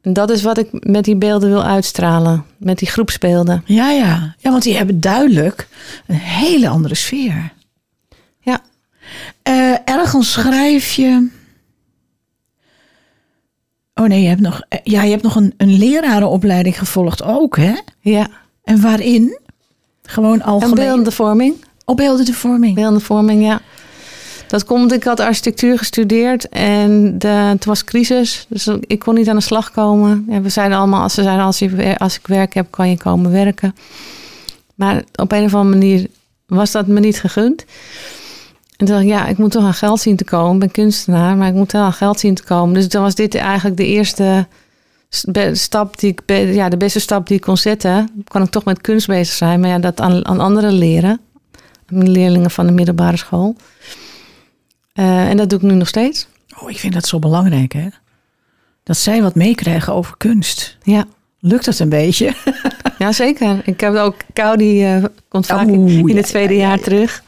En 0.02 0.12
dat 0.12 0.30
is 0.30 0.42
wat 0.42 0.58
ik 0.58 0.68
met 0.70 1.04
die 1.04 1.16
beelden 1.16 1.48
wil 1.48 1.64
uitstralen. 1.64 2.44
Met 2.56 2.78
die 2.78 2.88
groepsbeelden. 2.88 3.62
Ja, 3.64 3.90
ja. 3.90 4.34
Ja, 4.38 4.50
want 4.50 4.62
die 4.62 4.76
hebben 4.76 5.00
duidelijk 5.00 5.68
een 6.06 6.14
hele 6.16 6.68
andere 6.68 6.94
sfeer. 6.94 7.52
Ja. 8.40 8.60
Eh, 9.42 9.74
ergens 9.84 10.32
schrijf 10.32 10.92
je. 10.92 11.28
Oh 13.94 14.06
nee, 14.06 14.22
je 14.22 14.28
hebt 14.28 14.40
nog, 14.40 14.62
eh, 14.68 14.78
ja, 14.82 15.02
je 15.02 15.10
hebt 15.10 15.22
nog 15.22 15.34
een, 15.36 15.54
een 15.56 15.78
lerarenopleiding 15.78 16.78
gevolgd 16.78 17.22
ook, 17.22 17.56
hè? 17.56 17.74
Ja. 18.00 18.28
En 18.64 18.80
waarin? 18.80 19.38
Gewoon 20.02 20.40
En 20.40 20.46
algemeen. 20.46 21.12
vorming. 21.12 21.54
Op 21.90 21.96
beeldende 21.96 22.32
vorming. 22.32 22.74
Beeldende 22.74 23.00
vorming, 23.00 23.42
ja. 23.42 23.60
Dat 24.46 24.64
komt, 24.64 24.92
ik 24.92 25.04
had 25.04 25.20
architectuur 25.20 25.78
gestudeerd 25.78 26.48
en 26.48 27.16
het 27.26 27.64
was 27.64 27.84
crisis. 27.84 28.46
Dus 28.48 28.68
ik 28.80 28.98
kon 28.98 29.14
niet 29.14 29.28
aan 29.28 29.36
de 29.36 29.42
slag 29.42 29.70
komen. 29.70 30.26
Ja, 30.28 30.40
we 30.40 30.48
zeiden 30.48 30.78
allemaal, 30.78 31.02
als 31.02 31.14
ze 31.14 31.22
zeiden, 31.22 31.44
als, 31.44 31.58
je, 31.58 31.98
als 31.98 32.16
ik 32.16 32.26
werk 32.26 32.54
heb, 32.54 32.70
kan 32.70 32.88
je 32.88 32.96
komen 32.96 33.30
werken. 33.30 33.74
Maar 34.74 35.02
op 35.14 35.32
een 35.32 35.44
of 35.44 35.54
andere 35.54 35.78
manier 35.78 36.06
was 36.46 36.70
dat 36.70 36.86
me 36.86 37.00
niet 37.00 37.20
gegund. 37.20 37.64
En 38.76 38.86
toen 38.86 38.86
dacht 38.86 39.02
ik, 39.02 39.08
ja, 39.08 39.26
ik 39.26 39.38
moet 39.38 39.50
toch 39.50 39.64
aan 39.64 39.74
geld 39.74 40.00
zien 40.00 40.16
te 40.16 40.24
komen. 40.24 40.52
Ik 40.54 40.58
ben 40.58 40.70
kunstenaar, 40.70 41.36
maar 41.36 41.48
ik 41.48 41.54
moet 41.54 41.72
wel 41.72 41.82
aan 41.82 41.92
geld 41.92 42.20
zien 42.20 42.34
te 42.34 42.44
komen. 42.44 42.74
Dus 42.74 42.88
dan 42.88 43.02
was 43.02 43.14
dit 43.14 43.34
eigenlijk 43.34 43.76
de 43.76 43.86
eerste 43.86 44.46
stap 45.52 45.98
die 45.98 46.10
ik, 46.10 46.22
ja, 46.54 46.68
de 46.68 46.76
beste 46.76 47.00
stap 47.00 47.26
die 47.26 47.36
ik 47.36 47.42
kon 47.42 47.56
zetten. 47.56 48.24
Kan 48.24 48.42
ik 48.42 48.50
toch 48.50 48.64
met 48.64 48.80
kunst 48.80 49.06
bezig 49.06 49.34
zijn, 49.34 49.60
maar 49.60 49.70
ja, 49.70 49.78
dat 49.78 50.00
aan, 50.00 50.26
aan 50.26 50.40
anderen 50.40 50.72
leren. 50.72 51.20
Leerlingen 51.90 52.50
van 52.50 52.66
de 52.66 52.72
middelbare 52.72 53.16
school. 53.16 53.56
Eh, 54.92 55.28
en 55.28 55.36
dat 55.36 55.50
doe 55.50 55.58
ik 55.58 55.64
nu 55.64 55.74
nog 55.74 55.88
steeds. 55.88 56.28
Oh, 56.58 56.70
ik 56.70 56.78
vind 56.78 56.92
dat 56.92 57.06
zo 57.06 57.18
belangrijk, 57.18 57.72
hè? 57.72 57.88
Dat 58.82 58.96
zij 58.96 59.22
wat 59.22 59.34
meekrijgen 59.34 59.94
over 59.94 60.16
kunst. 60.16 60.78
Ja, 60.82 61.06
Lukt 61.40 61.64
dat 61.64 61.78
een 61.78 61.88
beetje? 61.88 62.34
ja 62.98 63.12
zeker. 63.12 63.60
Ik 63.64 63.80
heb 63.80 63.94
ook 63.94 64.16
Kou, 64.32 64.56
die 64.56 64.84
eh, 64.84 65.04
komt 65.28 65.46
vaak 65.46 65.66
in 65.66 66.06
ja, 66.06 66.14
het 66.14 66.26
tweede 66.26 66.54
ja, 66.54 66.60
ja, 66.60 66.66
jaar 66.66 66.76
ja. 66.76 66.82
terug. 66.84 67.22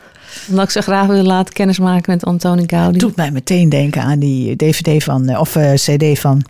Omdat 0.48 0.64
ik 0.64 0.70
zo 0.70 0.80
graag 0.80 1.06
wil 1.06 1.22
laten 1.22 1.54
kennismaken 1.54 2.12
met 2.12 2.24
Antoni 2.24 2.64
Gaudi. 2.66 2.98
doet 2.98 3.16
mij 3.16 3.30
meteen 3.30 3.68
denken 3.68 4.02
aan 4.02 4.18
die 4.18 4.56
DVD 4.56 5.04
van, 5.04 5.28
eh, 5.28 5.40
of 5.40 5.56
CD 5.74 6.18
van 6.18 6.44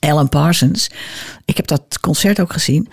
Alan 0.00 0.28
Parsons. 0.28 0.90
Ik 1.44 1.56
heb 1.56 1.66
dat 1.66 2.00
concert 2.00 2.40
ook 2.40 2.52
gezien. 2.52 2.88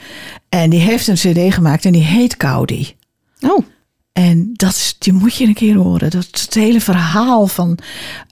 En 0.50 0.70
die 0.70 0.80
heeft 0.80 1.08
een 1.08 1.16
CD 1.16 1.54
gemaakt 1.54 1.86
en 1.86 1.92
die 1.92 2.04
heet 2.04 2.36
Gaudi. 2.38 2.96
Oh, 3.42 3.66
En 4.14 4.50
dat 4.54 4.70
is, 4.70 4.96
die 5.00 5.14
moet 5.14 5.36
je 5.36 5.46
een 5.46 5.54
keer 5.54 5.76
horen. 5.76 6.10
Dat 6.10 6.28
het 6.32 6.54
hele 6.54 6.82
verhaal 6.82 7.48
van, 7.48 7.78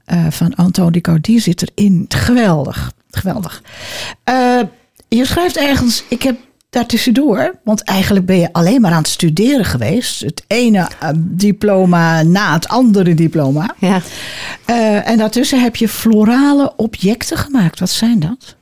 eh 0.05 0.25
van 0.29 0.55
Antoine 0.55 0.99
Gaudi 1.01 1.39
zit 1.39 1.71
erin. 1.75 2.05
Geweldig, 2.07 2.91
geweldig. 3.11 3.61
Eh, 4.23 4.59
je 5.07 5.25
schrijft 5.25 5.57
ergens, 5.57 6.03
ik 6.09 6.23
heb 6.23 6.37
daartussendoor, 6.69 7.59
want 7.63 7.81
eigenlijk 7.81 8.25
ben 8.25 8.37
je 8.37 8.53
alleen 8.53 8.81
maar 8.81 8.91
aan 8.91 8.97
het 8.97 9.07
studeren 9.07 9.65
geweest. 9.65 10.19
Het 10.19 10.43
ene 10.47 10.89
eh, 10.99 11.09
diploma 11.15 12.23
na 12.23 12.53
het 12.53 12.67
andere 12.67 13.13
diploma. 13.13 13.75
ja. 13.79 14.01
En 15.03 15.17
daartussen 15.17 15.61
heb 15.61 15.75
je 15.75 15.89
florale 15.89 16.73
objecten 16.75 17.37
gemaakt. 17.37 17.79
Wat 17.79 17.89
zijn 17.89 18.19
dat? 18.19 18.55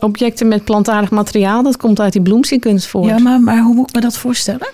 Objecten 0.00 0.48
met 0.48 0.64
plantaardig 0.64 1.10
materiaal, 1.10 1.62
dat 1.62 1.76
komt 1.76 2.00
uit 2.00 2.12
die 2.12 2.22
bloemsiekunst 2.22 2.86
voort. 2.86 3.08
Ja, 3.08 3.18
maar, 3.18 3.40
maar 3.40 3.62
hoe 3.62 3.74
moet 3.74 3.88
ik 3.88 3.94
me 3.94 4.00
dat 4.00 4.16
voorstellen? 4.16 4.68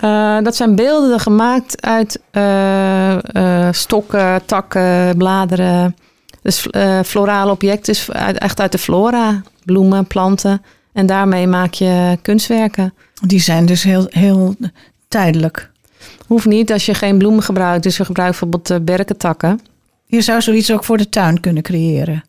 Eh, 0.00 0.38
dat 0.42 0.56
zijn 0.56 0.74
beelden 0.74 1.20
gemaakt 1.20 1.82
uit 1.82 2.20
eh, 2.30 3.66
eh, 3.66 3.72
stokken, 3.72 4.44
takken, 4.44 5.16
bladeren. 5.16 5.96
Dus 6.42 6.66
florale 7.04 7.50
objecten 7.50 7.92
is 7.92 8.10
uit, 8.10 8.38
echt 8.38 8.60
uit 8.60 8.72
de 8.72 8.78
flora. 8.78 9.42
Bloemen, 9.64 10.06
planten. 10.06 10.62
En 10.92 11.06
daarmee 11.06 11.46
maak 11.46 11.74
je 11.74 12.18
kunstwerken. 12.22 12.94
Die 13.26 13.40
zijn 13.40 13.66
dus 13.66 13.82
heel, 13.82 14.06
heel 14.10 14.54
tijdelijk. 15.08 15.70
Hoeft 16.26 16.46
niet 16.46 16.72
als 16.72 16.86
je 16.86 16.94
geen 16.94 17.18
bloemen 17.18 17.42
gebruikt. 17.42 17.82
Dus 17.82 17.96
je 17.96 18.04
gebruikt 18.04 18.40
bijvoorbeeld 18.40 18.84
berkentakken. 18.84 19.60
Je 20.06 20.20
zou 20.20 20.40
zoiets 20.40 20.72
ook 20.72 20.84
voor 20.84 20.96
de 20.96 21.08
tuin 21.08 21.40
kunnen 21.40 21.62
creëren. 21.62 22.24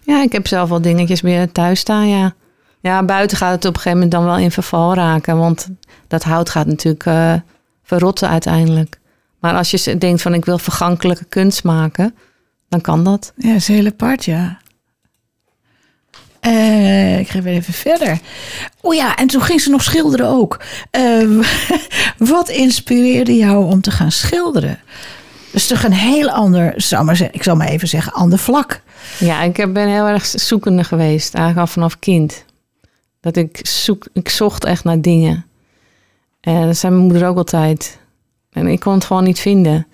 Ja, 0.00 0.22
ik 0.22 0.32
heb 0.32 0.46
zelf 0.46 0.68
wel 0.68 0.80
dingetjes 0.80 1.22
meer 1.22 1.52
thuis 1.52 1.80
staan, 1.80 2.08
ja. 2.08 2.34
Ja, 2.80 3.02
buiten 3.02 3.36
gaat 3.36 3.52
het 3.52 3.64
op 3.64 3.74
een 3.74 3.80
gegeven 3.80 3.98
moment 3.98 4.10
dan 4.10 4.24
wel 4.24 4.38
in 4.38 4.50
verval 4.50 4.94
raken. 4.94 5.38
Want 5.38 5.68
dat 6.08 6.22
hout 6.22 6.50
gaat 6.50 6.66
natuurlijk 6.66 7.06
eh, 7.06 7.34
verrotten 7.82 8.28
uiteindelijk. 8.28 8.98
Maar 9.40 9.54
als 9.54 9.70
je 9.70 9.98
denkt 9.98 10.22
van 10.22 10.34
ik 10.34 10.44
wil 10.44 10.58
vergankelijke 10.58 11.24
kunst 11.24 11.64
maken, 11.64 12.14
dan 12.68 12.80
kan 12.80 13.04
dat. 13.04 13.32
Ja, 13.36 13.48
dat 13.48 13.56
is 13.56 13.68
heel 13.68 13.86
apart, 13.86 14.24
ja. 14.24 14.58
Eh, 16.40 17.18
ik 17.18 17.28
ga 17.28 17.42
weer 17.42 17.54
even 17.54 17.72
verder. 17.72 18.18
Oh 18.80 18.94
ja, 18.94 19.16
en 19.16 19.26
toen 19.26 19.42
ging 19.42 19.60
ze 19.60 19.70
nog 19.70 19.82
schilderen 19.82 20.26
ook. 20.26 20.60
Eh, 20.90 21.26
wat 22.34 22.48
inspireerde 22.48 23.34
jou 23.34 23.64
om 23.64 23.80
te 23.80 23.90
gaan 23.90 24.12
schilderen? 24.12 24.78
Dat 25.46 25.60
is 25.60 25.66
toch 25.66 25.82
een 25.82 25.92
heel 25.92 26.30
ander, 26.30 26.86
maar 27.04 27.28
ik 27.32 27.42
zal 27.42 27.56
maar 27.56 27.68
even 27.68 27.88
zeggen, 27.88 28.12
ander 28.12 28.38
vlak. 28.38 28.80
Ja, 29.18 29.42
ik 29.42 29.72
ben 29.72 29.88
heel 29.88 30.06
erg 30.06 30.26
zoekende 30.26 30.84
geweest, 30.84 31.34
eigenlijk 31.34 31.66
al 31.66 31.72
vanaf 31.72 31.98
kind. 31.98 32.44
Dat 33.20 33.36
ik 33.36 33.60
zoek, 33.62 34.06
ik 34.12 34.28
zocht 34.28 34.64
echt 34.64 34.84
naar 34.84 35.00
dingen. 35.00 35.44
En 36.40 36.66
dat 36.66 36.76
zei 36.76 36.92
mijn 36.92 37.06
moeder 37.06 37.28
ook 37.28 37.36
altijd. 37.36 37.98
En 38.52 38.66
ik 38.66 38.80
kon 38.80 38.94
het 38.94 39.04
gewoon 39.04 39.24
niet 39.24 39.40
vinden. 39.40 39.86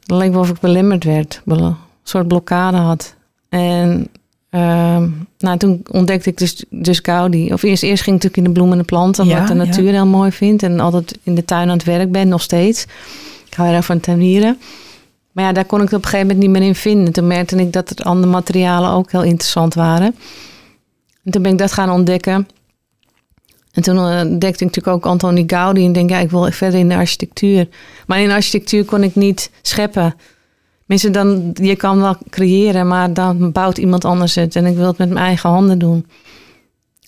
Het 0.00 0.10
leek 0.10 0.32
wel 0.32 0.40
of 0.40 0.48
ik 0.48 0.60
belemmerd 0.60 1.04
werd, 1.04 1.42
een 1.44 1.76
soort 2.02 2.28
blokkade 2.28 2.76
had. 2.76 3.14
En 3.48 4.08
ehm, 4.50 5.08
nou, 5.38 5.58
toen 5.58 5.82
ontdekte 5.90 6.30
ik 6.30 6.38
dus, 6.38 6.64
dus 6.70 6.98
Gaudi. 6.98 7.52
Of 7.52 7.62
eerst, 7.62 7.82
eerst 7.82 8.02
ging 8.02 8.16
ik 8.16 8.22
natuurlijk 8.22 8.36
in 8.36 8.44
de 8.44 8.50
bloemen 8.50 8.72
en 8.72 8.78
de 8.78 8.84
planten, 8.84 9.22
omdat 9.22 9.38
Ja, 9.38 9.44
ik 9.44 9.50
de 9.50 9.58
ja. 9.58 9.64
natuur 9.64 9.92
heel 9.92 10.06
mooi 10.06 10.32
vind. 10.32 10.62
En 10.62 10.80
altijd 10.80 11.18
in 11.22 11.34
de 11.34 11.44
tuin 11.44 11.68
aan 11.68 11.76
het 11.76 11.84
werk 11.86 12.12
ben, 12.12 12.28
nog 12.28 12.42
steeds. 12.42 12.82
Ik 13.46 13.54
hou 13.54 13.68
heel 13.68 13.76
erg 13.76 13.86
van 13.86 14.00
tuinieren. 14.00 14.58
Maar 15.32 15.44
ja, 15.44 15.52
daar 15.52 15.64
kon 15.64 15.78
ik 15.78 15.84
het 15.84 15.94
op 15.94 16.04
een 16.04 16.10
gegeven 16.10 16.26
moment 16.26 16.46
niet 16.46 16.58
meer 16.58 16.68
in 16.68 16.74
vinden. 16.74 17.12
Toen 17.12 17.26
merkte 17.26 17.56
ik 17.56 17.72
dat 17.72 17.90
er 17.90 18.04
andere 18.04 18.32
materialen 18.32 18.90
ook 18.90 19.12
heel 19.12 19.22
interessant 19.22 19.74
waren. 19.74 20.14
En 21.24 21.30
toen 21.30 21.42
ben 21.42 21.52
ik 21.52 21.58
dat 21.58 21.72
gaan 21.72 21.90
ontdekken. 21.90 22.48
En 23.72 23.82
toen 23.82 23.96
eh, 23.96 24.20
ontdekte 24.20 24.64
ik 24.64 24.70
natuurlijk 24.74 24.96
ook 24.96 25.06
Antoni 25.06 25.44
Gaudi. 25.46 25.84
En 25.84 25.92
denk, 25.92 26.10
ja, 26.10 26.18
ik 26.18 26.30
wil 26.30 26.50
verder 26.50 26.80
in 26.80 26.88
de 26.88 26.94
architectuur. 26.94 27.68
Maar 28.06 28.20
in 28.20 28.30
architectuur 28.30 28.84
kon 28.84 29.02
ik 29.02 29.14
niet 29.14 29.50
scheppen. 29.62 30.14
Mensen, 30.86 31.12
dan, 31.12 31.50
je 31.54 31.76
kan 31.76 32.00
wel 32.00 32.16
creëren, 32.30 32.86
maar 32.86 33.12
dan 33.12 33.52
bouwt 33.52 33.78
iemand 33.78 34.04
anders 34.04 34.34
het. 34.34 34.56
En 34.56 34.66
ik 34.66 34.76
wil 34.76 34.86
het 34.86 34.98
met 34.98 35.08
mijn 35.08 35.24
eigen 35.24 35.50
handen 35.50 35.78
doen. 35.78 36.06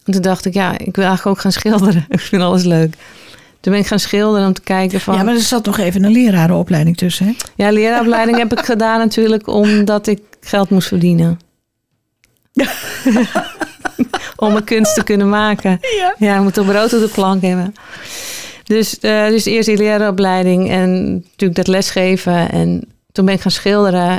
En 0.05 0.13
toen 0.13 0.23
dacht 0.23 0.45
ik, 0.45 0.55
ja, 0.55 0.79
ik 0.79 0.97
wil 0.97 1.05
eigenlijk 1.05 1.27
ook 1.37 1.43
gaan 1.43 1.53
schilderen. 1.53 2.07
Ik 2.17 2.21
vind 2.21 2.43
alles 2.43 2.65
leuk. 2.65 2.95
Toen 3.61 3.73
ben 3.73 3.81
ik 3.81 3.87
gaan 3.87 3.99
schilderen 3.99 4.47
om 4.47 4.53
te 4.53 4.61
kijken 4.61 5.01
van... 5.01 5.15
Ja, 5.15 5.23
maar 5.23 5.35
er 5.35 5.41
zat 5.41 5.65
nog 5.65 5.79
even 5.79 6.05
een 6.05 6.13
lerarenopleiding 6.13 6.97
tussen. 6.97 7.27
Hè? 7.27 7.33
Ja, 7.55 7.71
leraaropleiding 7.71 8.39
heb 8.39 8.53
ik 8.53 8.65
gedaan 8.73 8.99
natuurlijk 8.99 9.47
omdat 9.47 10.07
ik 10.07 10.21
geld 10.41 10.71
moest 10.71 10.89
verdienen. 10.89 11.39
Om 14.37 14.53
mijn 14.53 14.65
kunst 14.65 14.95
te 14.95 15.05
kunnen 15.05 15.29
maken. 15.29 15.79
Ja. 15.97 16.15
Ja, 16.19 16.37
ik 16.37 16.43
moet 16.43 16.55
toch 16.55 16.67
brood 16.67 16.93
op 16.95 17.01
de 17.01 17.09
plank 17.15 17.43
hebben. 17.43 17.75
Dus, 18.65 18.99
eh, 18.99 19.27
dus 19.29 19.45
eerst 19.45 19.69
die 19.69 19.77
leraaropleiding 19.77 20.71
en 20.71 21.13
natuurlijk 21.15 21.55
dat 21.55 21.67
lesgeven. 21.67 22.51
En 22.51 22.83
toen 23.13 23.25
ben 23.25 23.35
ik 23.35 23.41
gaan 23.41 23.51
schilderen. 23.51 24.19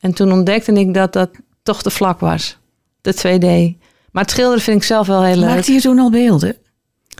En 0.00 0.12
toen 0.14 0.32
ontdekte 0.32 0.72
ik 0.72 0.94
dat 0.94 1.12
dat 1.12 1.30
toch 1.62 1.82
te 1.82 1.90
vlak 1.90 2.20
was. 2.20 2.58
De 3.00 3.14
2D. 3.14 3.76
Maar 4.12 4.22
het 4.22 4.30
schilderen 4.32 4.62
vind 4.62 4.76
ik 4.76 4.82
zelf 4.86 5.06
wel 5.06 5.22
heel 5.24 5.36
leuk. 5.36 5.48
Maakte 5.48 5.72
je 5.72 5.80
toen 5.80 5.98
al 5.98 6.10
beelden? 6.10 6.56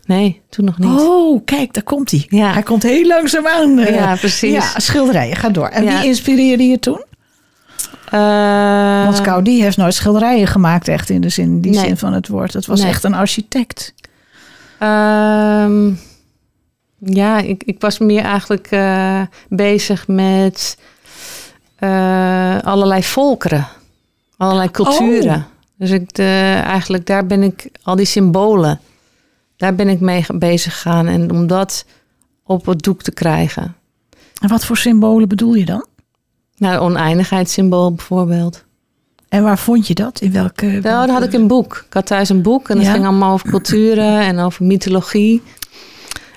Nee, 0.07 0.41
toen 0.51 0.65
nog 0.65 0.79
niet. 0.79 1.01
Oh, 1.01 1.45
kijk, 1.45 1.75
daar 1.75 1.83
komt 1.83 2.11
hij. 2.11 2.27
Ja. 2.29 2.53
Hij 2.53 2.63
komt 2.63 2.83
heel 2.83 3.07
langzaam 3.07 3.47
aan. 3.47 3.77
Ja, 3.79 4.17
precies. 4.17 4.53
Ja, 4.53 4.81
schilderijen, 4.81 5.37
ga 5.37 5.49
door. 5.49 5.69
En 5.69 5.85
Ja. 5.85 5.99
wie 5.99 6.09
inspireerde 6.09 6.65
je 6.67 6.79
toen? 6.79 7.05
Eh, 8.11 9.05
Want 9.05 9.21
Gaudi 9.21 9.63
heeft 9.63 9.77
nooit 9.77 9.95
schilderijen 9.95 10.47
gemaakt, 10.47 10.89
echt 10.89 11.11
in 11.11 11.21
de 11.21 11.29
zin, 11.29 11.61
die 11.61 11.73
Nee. 11.73 11.85
zin 11.85 11.97
van 11.97 12.13
het 12.13 12.29
woord. 12.29 12.53
Het 12.53 12.67
was 12.67 12.81
Nee. 12.81 12.89
echt 12.89 13.05
een 13.05 13.15
architect. 13.15 13.95
Ehm, 14.79 15.91
ja, 16.99 17.39
ik, 17.39 17.63
ik 17.65 17.81
was 17.81 17.99
meer 17.99 18.23
eigenlijk 18.25 18.67
eh, 18.71 19.21
bezig 19.49 20.07
met 20.09 20.79
eh, 21.77 22.59
allerlei 22.63 23.03
volkeren, 23.05 23.67
allerlei 24.37 24.71
culturen. 24.71 25.47
Dus 25.77 25.91
ik, 25.91 26.15
de, 26.15 26.61
eigenlijk 26.65 27.07
daar 27.07 27.27
ben 27.27 27.43
ik, 27.43 27.69
al 27.83 27.97
die 27.97 28.07
symbolen, 28.07 28.81
daar 29.57 29.75
ben 29.75 29.89
ik 29.89 30.01
mee 30.01 30.25
bezig 30.35 30.73
gegaan. 30.73 31.07
En 31.07 31.31
om 31.31 31.47
dat 31.47 31.85
op 32.45 32.67
het 32.67 32.83
doek 32.83 33.03
te 33.03 33.13
krijgen. 33.13 33.75
En 34.41 34.49
wat 34.49 34.65
voor 34.65 34.77
symbolen 34.77 35.29
bedoel 35.29 35.55
je 35.55 35.65
dan? 35.65 35.87
Nou, 36.59 36.79
oneindigheidssymbool 36.81 37.93
bijvoorbeeld. 37.93 38.65
En 39.29 39.43
waar 39.43 39.59
vond 39.59 39.87
je 39.87 39.95
dat? 39.95 40.21
In 40.21 40.33
welke? 40.33 40.67
Nou, 40.67 41.07
dat 41.07 41.11
had 41.11 41.23
ik 41.23 41.33
een 41.33 41.47
boek. 41.47 41.85
Ik 41.87 41.95
had 41.95 42.07
thuis 42.07 42.29
een 42.29 42.43
boek 42.43 42.69
en 42.69 42.77
dat 42.77 42.85
Ja. 42.85 42.93
ging 42.93 43.05
allemaal 43.07 43.33
over 43.33 43.49
culturen 43.49 44.21
en 44.21 44.39
over 44.39 44.65
mythologie. 44.65 45.43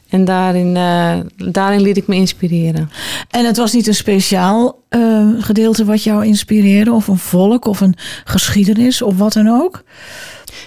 En 0.09 0.25
daarin, 0.25 0.75
eh, 0.75 1.13
daarin 1.51 1.81
liet 1.81 1.97
ik 1.97 2.07
me 2.07 2.15
inspireren. 2.15 2.89
En 3.29 3.45
het 3.45 3.57
was 3.57 3.73
niet 3.73 3.87
een 3.87 3.93
speciaal 3.95 4.79
eh, 4.89 5.27
gedeelte 5.39 5.85
wat 5.85 6.03
jou 6.03 6.25
inspireerde, 6.25 6.91
of 6.91 7.07
een 7.07 7.17
volk, 7.17 7.65
of 7.65 7.81
een 7.81 7.95
geschiedenis, 8.23 9.01
of 9.01 9.17
wat 9.17 9.33
dan 9.33 9.47
ook? 9.47 9.83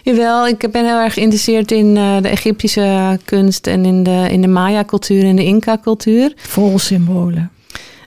Jawel, 0.03 0.47
ik 0.49 0.69
ben 0.73 0.85
heel 0.85 0.99
erg 0.99 1.15
geïnteresseerd 1.15 1.71
in 1.71 1.97
eh, 1.97 2.17
de 2.23 2.29
Egyptische 2.29 3.19
kunst 3.25 3.67
en 3.67 3.85
in 3.85 4.03
de, 4.03 4.27
in 4.31 4.41
de 4.41 4.49
Maya-cultuur 4.49 5.25
en 5.25 5.37
de 5.37 5.45
Inca-cultuur. 5.45 6.33
Vol 6.37 6.79
symbolen. 6.79 7.51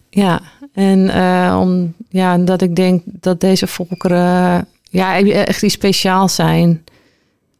Ja, 0.09 0.41
en 0.77 1.09
eh, 1.09 1.57
om, 1.61 1.93
ja, 2.09 2.37
dat 2.37 2.61
ik 2.61 2.75
denk 2.75 3.01
dat 3.05 3.41
deze 3.41 3.67
volkeren 3.67 4.67
ja, 4.83 5.21
echt 5.23 5.63
iets 5.63 5.73
speciaals 5.73 6.35
zijn. 6.35 6.83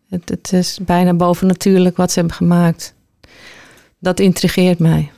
Het, 0.09 0.29
het 0.29 0.53
is 0.53 0.79
bijna 0.81 1.13
bovennatuurlijk 1.13 1.97
wat 1.97 2.11
ze 2.11 2.19
hebben 2.19 2.37
gemaakt. 2.37 2.93
Dat 3.99 4.19
intrigeert 4.19 4.79
mij. 4.79 5.11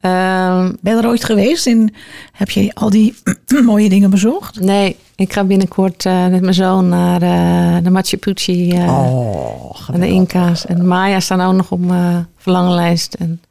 Ehm, 0.00 0.72
Ben 0.80 0.96
je 0.96 1.02
er 1.02 1.08
ooit 1.08 1.24
geweest? 1.24 1.66
In, 1.66 1.94
heb 2.32 2.50
je 2.50 2.74
al 2.74 2.90
die 2.90 3.14
mooie 3.64 3.88
dingen 3.88 4.10
bezocht? 4.10 4.60
nee, 4.60 4.96
ik 5.16 5.32
ga 5.32 5.44
binnenkort 5.44 6.06
eh, 6.06 6.26
met 6.26 6.40
mijn 6.40 6.54
zoon 6.54 6.88
naar 6.88 7.22
eh, 7.22 7.84
de 7.84 7.90
Machu 7.90 8.16
Picchu 8.16 8.72
oh, 8.72 9.88
en 9.92 10.00
de 10.00 10.08
Inca's. 10.08 10.66
En 10.66 10.76
de 10.76 10.82
Maya 10.82 11.20
staan 11.20 11.40
ook 11.40 11.54
nog 11.54 11.70
op 11.70 11.80
mijn 11.80 12.28
verlanglijst. 12.36 13.14
En, 13.14 13.42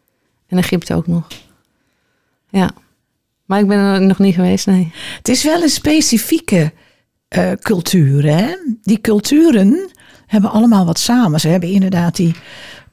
en 0.48 0.58
Egypte 0.58 0.96
ook 0.96 1.08
nog. 1.08 1.28
Ja. 2.50 2.70
Maar 3.46 3.60
ik 3.60 3.68
ben 3.68 3.78
er 3.78 4.02
nog 4.02 4.20
niet 4.20 4.36
geweest, 4.36 4.66
nee. 4.66 4.92
Het 5.18 5.28
is 5.28 5.44
wel 5.44 5.62
een 5.62 5.70
specifieke 5.70 6.74
eh, 7.28 7.52
cultuur. 7.52 8.26
Hè? 8.26 8.56
Die 8.82 9.02
culturen 9.02 9.90
hebben 10.26 10.52
allemaal 10.52 10.86
wat 10.86 11.00
samen. 11.00 11.40
Ze 11.40 11.48
hebben 11.48 11.70
inderdaad 11.70 12.16
die 12.16 12.36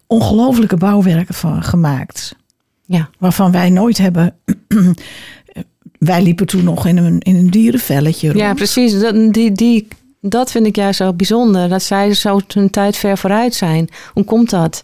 ongelofelijke 0.07 0.77
bouwwerken 0.77 1.35
van 1.35 1.63
gemaakt. 1.63 2.37
Ja. 2.85 3.11
Waarvan 3.19 3.53
wij 3.53 3.71
nooit 3.71 3.99
hebben. 3.99 4.37
wij 5.99 6.23
liepen 6.23 6.47
toen 6.47 6.65
nog 6.65 6.87
in 6.87 6.97
een, 6.97 7.21
in 7.21 7.37
een 7.37 7.51
dierenvelletje 7.51 8.27
rond. 8.29 8.41
Ja, 8.41 8.55
precies. 8.55 9.01
Dat, 9.01 9.33
die, 9.35 9.53
die, 9.53 9.89
dat 10.21 10.51
vind 10.51 10.67
ik 10.67 10.77
juist 10.77 10.99
zo 10.99 11.13
bijzonder. 11.13 11.69
Dat 11.69 11.83
zij 11.83 12.15
zo 12.15 12.41
hun 12.47 12.71
tijd 12.71 12.97
ver 12.97 13.19
vooruit 13.19 13.55
zijn. 13.55 13.89
Hoe 14.13 14.25
komt 14.25 14.51
dat? 14.51 14.83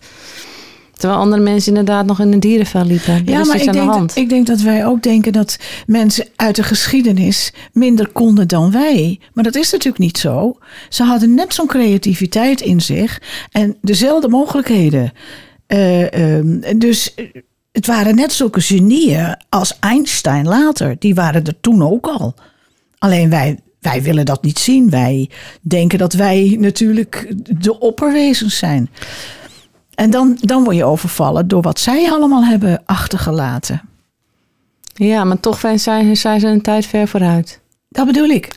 Terwijl 1.02 1.22
andere 1.22 1.42
mensen 1.42 1.68
inderdaad 1.68 2.06
nog 2.06 2.20
in 2.20 2.32
een 2.32 2.40
dierenvel 2.40 2.84
liepen. 2.84 3.22
Ja, 3.24 3.44
maar 3.44 3.54
iets 3.56 3.62
ik 3.62 3.68
aan 3.68 3.74
de 3.74 3.80
denk, 3.80 3.90
hand. 3.90 4.16
ik 4.16 4.28
denk 4.28 4.46
dat 4.46 4.60
wij 4.60 4.86
ook 4.86 5.02
denken 5.02 5.32
dat 5.32 5.58
mensen 5.86 6.26
uit 6.36 6.56
de 6.56 6.62
geschiedenis 6.62 7.52
minder 7.72 8.08
konden 8.08 8.48
dan 8.48 8.70
wij. 8.70 9.20
Maar 9.32 9.44
dat 9.44 9.54
is 9.54 9.70
natuurlijk 9.70 9.98
niet 9.98 10.18
zo. 10.18 10.58
Ze 10.88 11.02
hadden 11.02 11.34
net 11.34 11.54
zo'n 11.54 11.66
creativiteit 11.66 12.60
in 12.60 12.80
zich 12.80 13.22
en 13.50 13.76
dezelfde 13.80 14.28
mogelijkheden. 14.28 15.12
Eh, 15.66 16.36
ehm, 16.36 16.78
dus 16.78 17.14
het 17.72 17.86
waren 17.86 18.14
net 18.14 18.32
zulke 18.32 18.60
genieën 18.60 19.36
als 19.48 19.78
Einstein 19.80 20.46
later. 20.46 20.96
Die 20.98 21.14
waren 21.14 21.44
er 21.44 21.60
toen 21.60 21.82
ook 21.82 22.06
al. 22.06 22.34
Alleen 22.98 23.30
wij, 23.30 23.58
wij 23.80 24.02
willen 24.02 24.24
dat 24.24 24.42
niet 24.42 24.58
zien. 24.58 24.90
Wij 24.90 25.30
denken 25.60 25.98
dat 25.98 26.12
wij 26.12 26.56
natuurlijk 26.60 27.34
de 27.60 27.78
opperwezens 27.78 28.58
zijn. 28.58 28.90
En 29.94 30.10
dan, 30.10 30.36
dan 30.40 30.64
word 30.64 30.76
je 30.76 30.84
overvallen 30.84 31.48
door 31.48 31.62
wat 31.62 31.80
zij 31.80 32.10
allemaal 32.10 32.44
hebben 32.44 32.82
achtergelaten. 32.84 33.80
Ja, 34.94 35.24
maar 35.24 35.40
toch 35.40 35.58
zijn, 35.60 35.78
zijn, 35.80 36.16
zijn 36.16 36.40
ze 36.40 36.46
een 36.46 36.60
tijd 36.62 36.86
ver 36.86 37.08
vooruit. 37.08 37.60
Dat 37.88 38.06
bedoel 38.06 38.28
ik. 38.28 38.54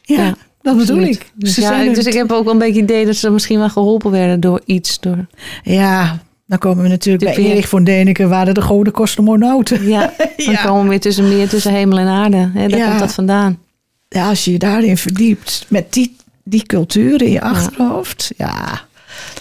Ja, 0.00 0.16
Ja, 0.16 0.34
dat 0.62 0.76
bedoel 0.76 0.96
Absoluut. 0.96 1.14
ik. 1.16 1.32
Dus, 1.34 1.56
ja, 1.56 1.84
dus 1.84 2.06
ik 2.06 2.12
heb 2.12 2.32
ook 2.32 2.44
wel 2.44 2.52
een 2.52 2.58
beetje 2.58 2.80
het 2.80 2.90
idee 2.90 3.06
dat 3.06 3.16
ze 3.16 3.30
misschien 3.30 3.58
wel 3.58 3.68
geholpen 3.70 4.10
werden 4.10 4.40
door 4.40 4.60
iets. 4.64 5.00
Door, 5.00 5.26
ja, 5.62 6.18
dan 6.46 6.58
komen 6.58 6.82
we 6.82 6.88
natuurlijk 6.88 7.34
bij. 7.34 7.44
Erich 7.44 7.68
von 7.68 7.84
Däniken 7.88 8.28
waren 8.28 8.54
de 8.54 8.62
goden 8.62 8.92
kosmonauten. 8.92 9.88
ja, 9.88 10.00
dan 10.36 10.52
Ja. 10.54 10.62
komen 10.62 10.82
we 10.82 10.88
weer 10.88 11.00
tussen 11.00 11.28
meer 11.28 11.48
tussen 11.48 11.72
hemel 11.72 11.98
en 11.98 12.06
aarde. 12.06 12.50
Hè, 12.54 12.68
daar 12.68 12.88
komt 12.88 12.98
dat 12.98 13.14
vandaan. 13.14 13.58
Ja, 14.08 14.28
als 14.28 14.44
je 14.44 14.52
je 14.52 14.58
daarin 14.58 14.96
verdiept 14.96 15.66
met 15.68 15.92
die, 15.92 16.16
die 16.44 16.62
cultuur 16.66 17.22
in 17.22 17.30
je 17.30 17.40
achterhoofd, 17.40 18.30
ja, 18.36 18.80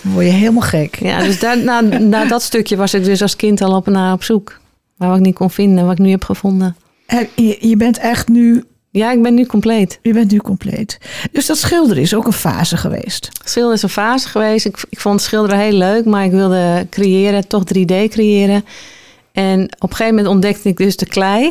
dan 0.02 0.12
word 0.14 0.26
je 0.26 0.32
helemaal 0.32 0.62
gek. 0.62 0.96
Ja, 1.00 1.20
dus 1.20 1.40
daar, 1.40 1.58
na, 1.58 1.82
na 1.82 2.26
dat 2.26 2.42
stukje 2.42 2.76
was 2.76 2.94
ik 2.94 3.04
dus 3.04 3.22
als 3.22 3.36
kind 3.36 3.62
al 3.62 3.76
op 3.76 3.88
naar 3.88 4.14
op 4.14 4.24
zoek. 4.24 4.60
Maar 4.98 5.10
wat 5.10 5.18
ik 5.18 5.26
niet 5.26 5.36
kon 5.36 5.50
vinden, 5.52 5.84
wat 5.84 5.94
ik 5.94 6.00
nu 6.00 6.10
heb 6.10 6.24
gevonden. 6.24 6.76
En 7.06 7.28
Je, 7.36 7.58
je 7.60 7.78
bent 7.78 7.98
echt 7.98 8.28
nu, 8.28 8.64
Ja, 8.92 9.12
ik 9.12 9.22
ben 9.22 9.34
nu 9.34 9.46
compleet. 9.46 10.00
je 10.02 10.14
bent 10.14 10.32
nu 10.32 10.38
compleet. 10.38 10.98
Dus 11.32 11.46
dat 11.46 11.58
schilderen 11.58 12.04
is 12.04 12.14
ook 12.14 12.26
een 12.26 12.34
fase 12.34 12.78
geweest. 12.78 13.30
Schilderen 13.44 13.78
is 13.78 13.84
een 13.84 13.90
fase 13.90 14.28
geweest. 14.30 14.66
Ik, 14.66 14.78
ik 14.90 15.00
vond 15.00 15.22
schilderen 15.22 15.60
heel 15.60 15.72
leuk, 15.78 16.06
maar 16.06 16.26
ik 16.26 16.32
wilde 16.32 16.88
creëren, 16.90 17.48
toch 17.48 17.64
3D 17.78 17.94
creëren. 18.10 18.66
En 19.32 19.64
op 19.64 19.90
een 19.90 19.96
gegeven 19.96 20.16
moment 20.16 20.34
ontdekte 20.34 20.70
ik 20.70 20.78
dus 20.78 20.96
de 20.98 21.06
klei. 21.06 21.50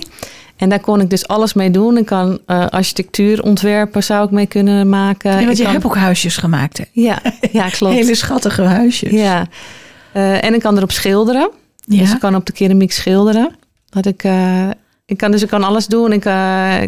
En 0.61 0.69
daar 0.69 0.81
kon 0.81 1.01
ik 1.01 1.11
dus 1.11 1.27
alles 1.29 1.55
mee 1.55 1.71
doen. 1.71 1.97
Ik 1.97 2.07
kan 2.07 2.39
eh, 2.47 2.67
architectuur 2.67 3.43
ontwerpen, 3.43 4.03
zou 4.03 4.25
ik 4.25 4.31
mee 4.31 4.47
kunnen 4.47 4.89
maken. 4.89 5.31
Ja, 5.33 5.39
Ik 5.39 5.45
want 5.45 5.57
je 5.57 5.63
kan- 5.63 5.73
hebt 5.73 5.85
ook 5.85 5.97
huisjes 5.97 6.37
gemaakt. 6.37 6.79
Hè? 6.79 6.85
Ja, 6.93 7.19
ja 7.53 7.69
klopt. 7.79 7.95
Hele 7.95 8.15
schattige 8.15 8.63
huisjes. 8.63 9.11
Ja. 9.13 9.47
Eh, 10.13 10.45
en 10.45 10.55
ik 10.55 10.61
kan 10.61 10.77
erop 10.77 10.91
schilderen. 10.91 11.51
Ja. 11.85 11.99
Dus 12.01 12.13
ik 12.13 12.19
kan 12.21 12.35
op 12.35 12.47
de 12.47 12.53
keramiek 12.53 12.93
schilderen. 12.93 13.55
Dat 13.89 14.07
ik, 14.07 14.25
eh, 14.25 14.69
ik 15.07 15.17
kan, 15.17 15.31
dus 15.31 15.43
ik 15.43 15.49
kan 15.49 15.63
alles 15.65 15.87
doen. 15.87 16.13
Ik, 16.13 16.25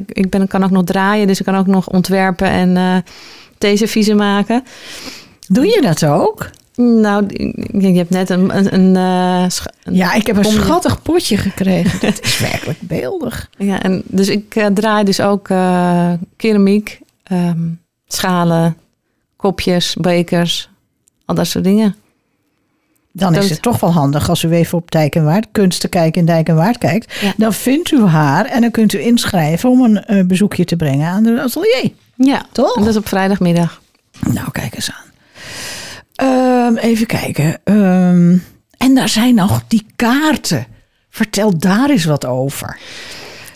ik 0.06 0.30
ben, 0.30 0.48
kan 0.48 0.64
ook 0.64 0.70
nog 0.70 0.84
draaien, 0.84 1.26
dus 1.26 1.38
ik 1.38 1.44
kan 1.44 1.56
ook 1.56 1.66
nog 1.66 1.88
ontwerpen 1.88 2.48
en 2.48 3.04
theeserviezen 3.58 4.16
maken. 4.16 4.64
Doe 5.48 5.66
je 5.66 5.80
dat 5.80 6.04
ook? 6.06 6.50
Nou, 6.76 7.26
je 7.80 7.92
hebt 7.96 8.10
net 8.10 8.30
een, 8.30 8.56
een, 8.56 8.74
een, 8.74 8.96
eh, 8.96 9.56
een- 9.84 9.94
Ja, 9.94 10.12
ik 10.14 10.26
heb 10.26 10.36
een 10.36 10.44
schattig 10.44 11.02
potje 11.02 11.36
gekregen. 11.36 12.00
Dat 12.10 12.22
is 12.22 12.38
werkelijk 12.38 12.80
beeldig. 12.80 13.48
ja, 13.58 13.82
en 13.82 14.02
dus 14.04 14.28
ik 14.28 14.54
eh, 14.54 14.66
draai 14.66 15.04
dus 15.04 15.20
ook 15.20 15.48
eh, 15.48 16.12
keramiek, 16.36 17.00
ehm, 17.22 17.68
schalen, 18.06 18.76
kopjes, 19.36 19.94
bekers, 20.00 20.70
al 21.24 21.34
dat 21.34 21.46
soort 21.46 21.64
dingen. 21.64 21.96
Dan 23.12 23.34
is 23.34 23.50
het 23.50 23.62
toch 23.62 23.80
wel 23.80 23.92
handig 23.92 24.28
als 24.28 24.42
u 24.42 24.50
even 24.50 24.78
op 24.78 24.90
Dijk 24.90 25.14
en 25.14 25.24
Waard, 25.24 25.46
kunst 25.52 25.80
te 25.80 25.88
kijken 25.88 26.20
in 26.20 26.26
Dijk 26.26 26.48
en 26.48 26.54
Waard 26.56 26.78
kijkt. 26.78 27.14
Ja. 27.20 27.32
Dan 27.36 27.52
vindt 27.52 27.90
u 27.90 28.04
haar 28.04 28.44
en 28.44 28.60
dan 28.60 28.70
kunt 28.70 28.92
u 28.92 29.00
inschrijven 29.00 29.70
om 29.70 30.00
een 30.06 30.26
bezoekje 30.26 30.64
te 30.64 30.76
brengen 30.76 31.08
aan 31.08 31.22
de 31.22 31.42
atelier. 31.42 31.90
Ja, 32.16 32.46
Toch? 32.52 32.76
en 32.76 32.80
dat 32.82 32.90
is 32.90 32.96
op 32.96 33.08
vrijdagmiddag. 33.08 33.80
Nou, 34.32 34.50
kijk 34.50 34.74
eens 34.74 34.90
aan. 34.90 35.10
Ehm, 36.14 36.76
even 36.76 37.06
kijken. 37.06 37.60
Ehm, 37.64 38.36
en 38.76 38.94
daar 38.94 39.08
zijn 39.08 39.34
nog 39.34 39.62
die 39.68 39.86
kaarten. 39.96 40.66
Vertel 41.10 41.58
daar 41.58 41.90
eens 41.90 42.04
wat 42.04 42.26
over. 42.26 42.78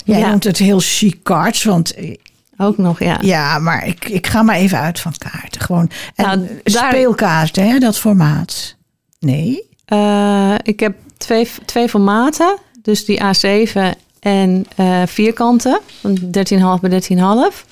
Jij 0.05 0.19
Ja. 0.19 0.29
noemt 0.29 0.45
het 0.45 0.59
heel 0.59 0.81
chic 0.83 1.23
cards, 1.23 1.65
want 1.65 1.95
eh, 1.95 2.15
Ook 2.59 2.79
nog, 2.79 3.01
ja. 3.01 3.19
ja, 3.21 3.59
maar 3.59 3.87
ik, 3.87 4.05
ik 4.09 4.27
ga 4.27 4.43
maar 4.43 4.57
even 4.57 4.79
uit 4.79 5.01
van 5.01 5.13
kaarten. 5.19 5.61
Gewoon 5.61 5.91
en 6.15 6.25
Nou, 6.27 6.61
daar- 6.63 6.93
speelkaarten, 6.93 7.69
hè, 7.69 7.79
dat 7.79 7.99
formaat. 7.99 8.77
Nee? 9.21 9.69
Eh, 9.85 10.55
ik 10.63 10.81
heb 10.81 10.95
twee, 11.17 11.49
twee 11.65 11.89
formaten. 11.89 12.57
Dus 12.83 13.05
die 13.05 13.21
A7 13.23 13.95
en 14.21 14.67
eh, 14.77 15.03
vierkanten. 15.07 15.81
Van 16.01 16.19
13,5 16.31 16.81
bij 16.81 16.91
13,5. 16.91 17.67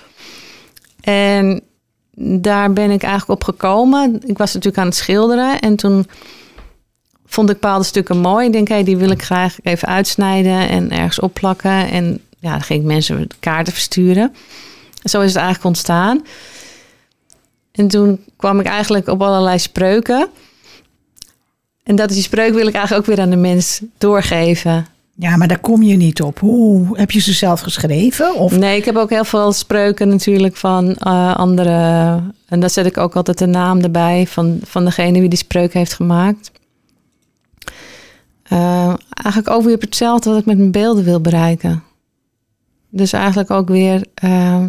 En 1.00 1.62
daar 2.16 2.72
ben 2.72 2.90
ik 2.90 3.02
eigenlijk 3.02 3.40
op 3.40 3.44
gekomen. 3.44 4.20
Ik 4.26 4.38
was 4.38 4.52
natuurlijk 4.52 4.82
aan 4.82 4.88
het 4.88 4.96
schilderen. 4.96 5.60
En 5.60 5.76
toen 5.76 6.06
vond 7.26 7.50
ik 7.50 7.60
bepaalde 7.60 7.84
stukken 7.84 8.18
mooi. 8.18 8.46
Ik 8.46 8.52
denk, 8.52 8.86
die 8.86 8.96
wil 8.96 9.10
ik 9.10 9.22
graag 9.22 9.56
even 9.62 9.88
uitsnijden 9.88 10.68
en 10.68 10.90
ergens 10.90 11.20
opplakken. 11.20 11.90
En 11.90 12.20
ja, 12.38 12.50
dan 12.50 12.62
ging 12.62 12.80
ik 12.80 12.86
mensen 12.86 13.28
kaarten 13.40 13.72
versturen. 13.72 14.34
Zo 15.04 15.20
is 15.20 15.28
het 15.28 15.36
eigenlijk 15.36 15.66
ontstaan. 15.66 16.24
En 17.72 17.88
toen 17.88 18.24
kwam 18.36 18.60
ik 18.60 18.66
eigenlijk 18.66 19.08
op 19.08 19.22
allerlei 19.22 19.58
spreuken. 19.58 20.28
En 21.82 21.96
dat 21.96 22.08
is 22.08 22.14
die 22.14 22.24
spreuk 22.24 22.54
wil 22.54 22.66
ik 22.66 22.74
eigenlijk 22.74 23.08
ook 23.08 23.14
weer 23.14 23.24
aan 23.24 23.30
de 23.30 23.36
mens 23.36 23.80
doorgeven. 23.98 24.86
Ja, 25.16 25.36
maar 25.36 25.48
daar 25.48 25.60
kom 25.60 25.82
je 25.82 25.96
niet 25.96 26.22
op. 26.22 26.38
Hoe 26.38 26.98
heb 26.98 27.10
je 27.10 27.20
ze 27.20 27.32
zelf 27.32 27.60
geschreven? 27.60 28.34
Of 28.34 28.58
Nee, 28.58 28.76
ik 28.76 28.84
heb 28.84 28.96
ook 28.96 29.10
heel 29.10 29.24
veel 29.24 29.52
spreuken 29.52 30.08
natuurlijk 30.08 30.56
van 30.56 30.94
eh 30.94 31.36
anderen. 31.36 32.34
En 32.48 32.60
daar 32.60 32.70
zet 32.70 32.86
ik 32.86 32.96
ook 32.96 33.16
altijd 33.16 33.38
de 33.38 33.46
naam 33.46 33.80
erbij 33.80 34.26
van, 34.26 34.60
van 34.62 34.84
degene 34.84 35.20
wie 35.20 35.28
die 35.28 35.38
spreuk 35.38 35.72
heeft 35.72 35.94
gemaakt. 35.94 36.52
Eh, 38.42 38.94
eigenlijk 39.08 39.56
ook 39.56 39.62
weer 39.62 39.74
op 39.74 39.80
hetzelfde 39.80 40.30
wat 40.30 40.38
ik 40.38 40.46
met 40.46 40.58
mijn 40.58 40.70
beelden 40.70 41.04
wil 41.04 41.20
bereiken. 41.20 41.82
Dus 42.90 43.12
eigenlijk 43.12 43.50
ook 43.50 43.68
weer 43.68 44.04
eh, 44.14 44.64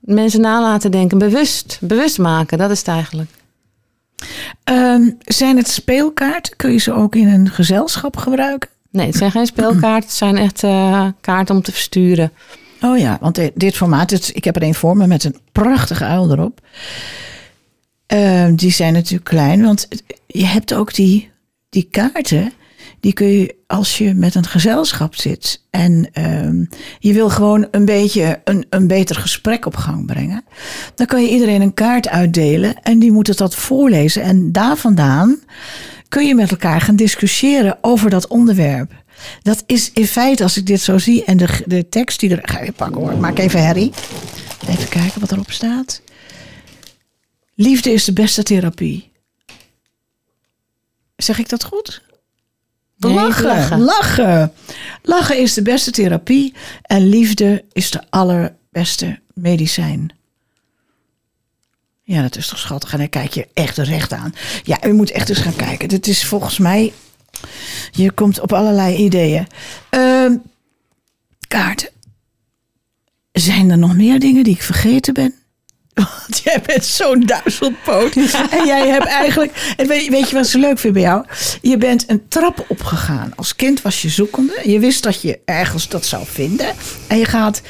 mensen 0.00 0.40
nalaten 0.40 0.90
denken, 0.90 1.18
bewust, 1.18 1.78
bewust 1.80 2.18
maken, 2.18 2.58
dat 2.58 2.70
is 2.70 2.78
het 2.78 2.88
eigenlijk. 2.88 3.30
Ehm, 4.64 5.10
zijn 5.24 5.56
het 5.56 5.68
speelkaarten? 5.68 6.56
Kun 6.56 6.72
je 6.72 6.78
ze 6.78 6.92
ook 6.92 7.14
in 7.14 7.28
een 7.28 7.48
gezelschap 7.50 8.16
gebruiken? 8.16 8.68
Nee, 8.90 9.06
het 9.06 9.16
zijn 9.16 9.30
geen 9.30 9.46
speelkaarten. 9.46 10.08
Het 10.08 10.12
zijn 10.12 10.36
echt 10.36 10.64
eh, 10.64 11.06
kaarten 11.20 11.54
om 11.54 11.62
te 11.62 11.72
versturen. 11.72 12.32
Oh 12.82 12.98
ja, 12.98 13.18
want 13.20 13.34
di- 13.34 13.50
dit 13.54 13.76
formaat, 13.76 14.30
ik 14.34 14.44
heb 14.44 14.56
er 14.56 14.62
een 14.62 14.74
voor 14.74 14.96
me 14.96 15.06
met 15.06 15.24
een 15.24 15.36
prachtige 15.52 16.04
uil 16.04 16.30
erop. 16.32 16.60
Ehm, 18.06 18.54
die 18.54 18.70
zijn 18.72 18.92
natuurlijk 18.92 19.24
klein, 19.24 19.62
want 19.62 19.88
je 20.26 20.46
hebt 20.46 20.74
ook 20.74 20.94
die, 20.94 21.30
die 21.68 21.88
kaarten. 21.90 22.52
Die 23.00 23.12
kun 23.12 23.26
je 23.26 23.54
als 23.66 23.98
je 23.98 24.14
met 24.14 24.34
een 24.34 24.44
gezelschap 24.46 25.14
zit 25.14 25.62
en 25.70 26.08
ehm, 26.12 26.64
je 26.98 27.12
wil 27.12 27.28
gewoon 27.30 27.68
een 27.70 27.84
beetje 27.84 28.40
een, 28.44 28.66
een 28.70 28.86
beter 28.86 29.16
gesprek 29.16 29.66
op 29.66 29.76
gang 29.76 30.06
brengen. 30.06 30.44
Dan 30.94 31.06
kan 31.06 31.22
je 31.22 31.28
iedereen 31.30 31.60
een 31.62 31.74
kaart 31.74 32.08
uitdelen 32.08 32.82
en 32.82 32.98
die 32.98 33.12
moet 33.12 33.26
het 33.26 33.38
dat 33.38 33.54
voorlezen. 33.54 34.22
En 34.22 34.52
daar 34.52 34.76
vandaan 34.76 35.38
kun 36.10 36.26
je 36.26 36.34
met 36.34 36.50
elkaar 36.50 36.80
gaan 36.80 36.96
discussiëren 36.96 37.78
over 37.80 38.10
dat 38.10 38.26
onderwerp. 38.26 38.92
Dat 39.42 39.62
is 39.66 39.92
in 39.92 40.06
feite, 40.06 40.42
als 40.42 40.56
ik 40.56 40.66
dit 40.66 40.80
zo 40.80 40.98
zie, 40.98 41.24
en 41.24 41.36
de, 41.36 41.62
de 41.66 41.88
tekst 41.88 42.20
die 42.20 42.36
er. 42.36 42.48
Ga 42.48 42.62
je 42.62 42.72
pakken 42.72 43.00
hoor, 43.00 43.16
maak 43.16 43.38
even 43.38 43.64
herrie. 43.64 43.92
Even 44.68 44.88
kijken 44.88 45.20
wat 45.20 45.32
erop 45.32 45.50
staat. 45.50 46.02
Liefde 47.54 47.92
is 47.92 48.04
de 48.04 48.12
beste 48.12 48.42
therapie. 48.42 49.12
Zeg 51.16 51.38
ik 51.38 51.48
dat 51.48 51.64
goed? 51.64 52.02
Nee, 52.96 53.14
lachen, 53.14 53.44
lachen. 53.44 53.80
lachen. 53.80 54.52
Lachen 55.02 55.38
is 55.38 55.54
de 55.54 55.62
beste 55.62 55.90
therapie 55.90 56.54
en 56.82 57.08
liefde 57.08 57.64
is 57.72 57.90
de 57.90 58.00
allerbeste 58.10 59.18
medicijn. 59.34 60.19
Ja, 62.10 62.22
dat 62.22 62.36
is 62.36 62.48
toch 62.48 62.58
schattig. 62.58 62.92
En 62.92 62.98
dan 62.98 63.08
kijk 63.08 63.32
je 63.32 63.48
echt 63.54 63.78
recht 63.78 64.12
aan. 64.12 64.34
Ja, 64.62 64.86
u 64.86 64.92
moet 64.92 65.10
echt 65.10 65.28
eens 65.28 65.38
gaan 65.38 65.56
kijken. 65.56 65.88
Dit 65.88 66.06
is 66.06 66.24
volgens 66.24 66.58
mij... 66.58 66.92
Je 67.90 68.10
komt 68.10 68.40
op 68.40 68.52
allerlei 68.52 68.96
ideeën. 68.96 69.46
Ehm, 69.90 70.36
kaarten. 71.48 71.88
Zijn 73.32 73.70
er 73.70 73.78
nog 73.78 73.96
meer 73.96 74.18
dingen 74.18 74.44
die 74.44 74.54
ik 74.54 74.62
vergeten 74.62 75.14
ben? 75.14 75.34
Want 75.94 76.40
jij 76.44 76.60
bent 76.66 76.84
zo'n 76.84 77.20
duizelpoot. 77.20 78.14
En 78.50 78.66
jij 78.66 78.88
hebt 78.88 79.06
eigenlijk... 79.06 79.74
En 79.76 79.86
weet, 79.86 80.08
weet 80.08 80.30
je 80.30 80.36
wat 80.36 80.46
zo 80.46 80.58
leuk 80.58 80.78
vind 80.78 80.92
bij 80.92 81.02
jou? 81.02 81.24
Je 81.60 81.76
bent 81.76 82.04
een 82.08 82.28
trap 82.28 82.64
opgegaan. 82.68 83.32
Als 83.36 83.56
kind 83.56 83.82
was 83.82 84.02
je 84.02 84.08
zoekende. 84.08 84.60
Je 84.64 84.78
wist 84.78 85.02
dat 85.02 85.22
je 85.22 85.40
ergens 85.44 85.88
dat 85.88 86.06
zou 86.06 86.26
vinden. 86.26 86.74
En 87.08 87.18
je 87.18 87.24
gaat 87.24 87.62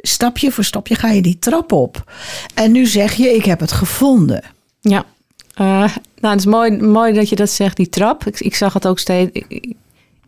stapje 0.00 0.50
voor 0.52 0.64
stapje 0.64 0.94
ga 0.94 1.08
je 1.10 1.22
die 1.22 1.38
trap 1.38 1.72
op. 1.72 2.12
En 2.54 2.72
nu 2.72 2.86
zeg 2.86 3.14
je, 3.14 3.34
ik 3.34 3.44
heb 3.44 3.60
het 3.60 3.72
gevonden. 3.72 4.42
Ja. 4.80 5.04
Eh, 5.54 5.66
nou, 6.20 6.34
het 6.34 6.38
is 6.38 6.46
mooi, 6.46 6.70
mooi 6.82 7.12
dat 7.12 7.28
je 7.28 7.36
dat 7.36 7.50
zegt, 7.50 7.76
die 7.76 7.88
trap. 7.88 8.26
Ik, 8.26 8.40
ik 8.40 8.54
zag 8.54 8.72
het 8.72 8.86
ook 8.86 8.98
steeds. 8.98 9.30
ik- 9.32 9.72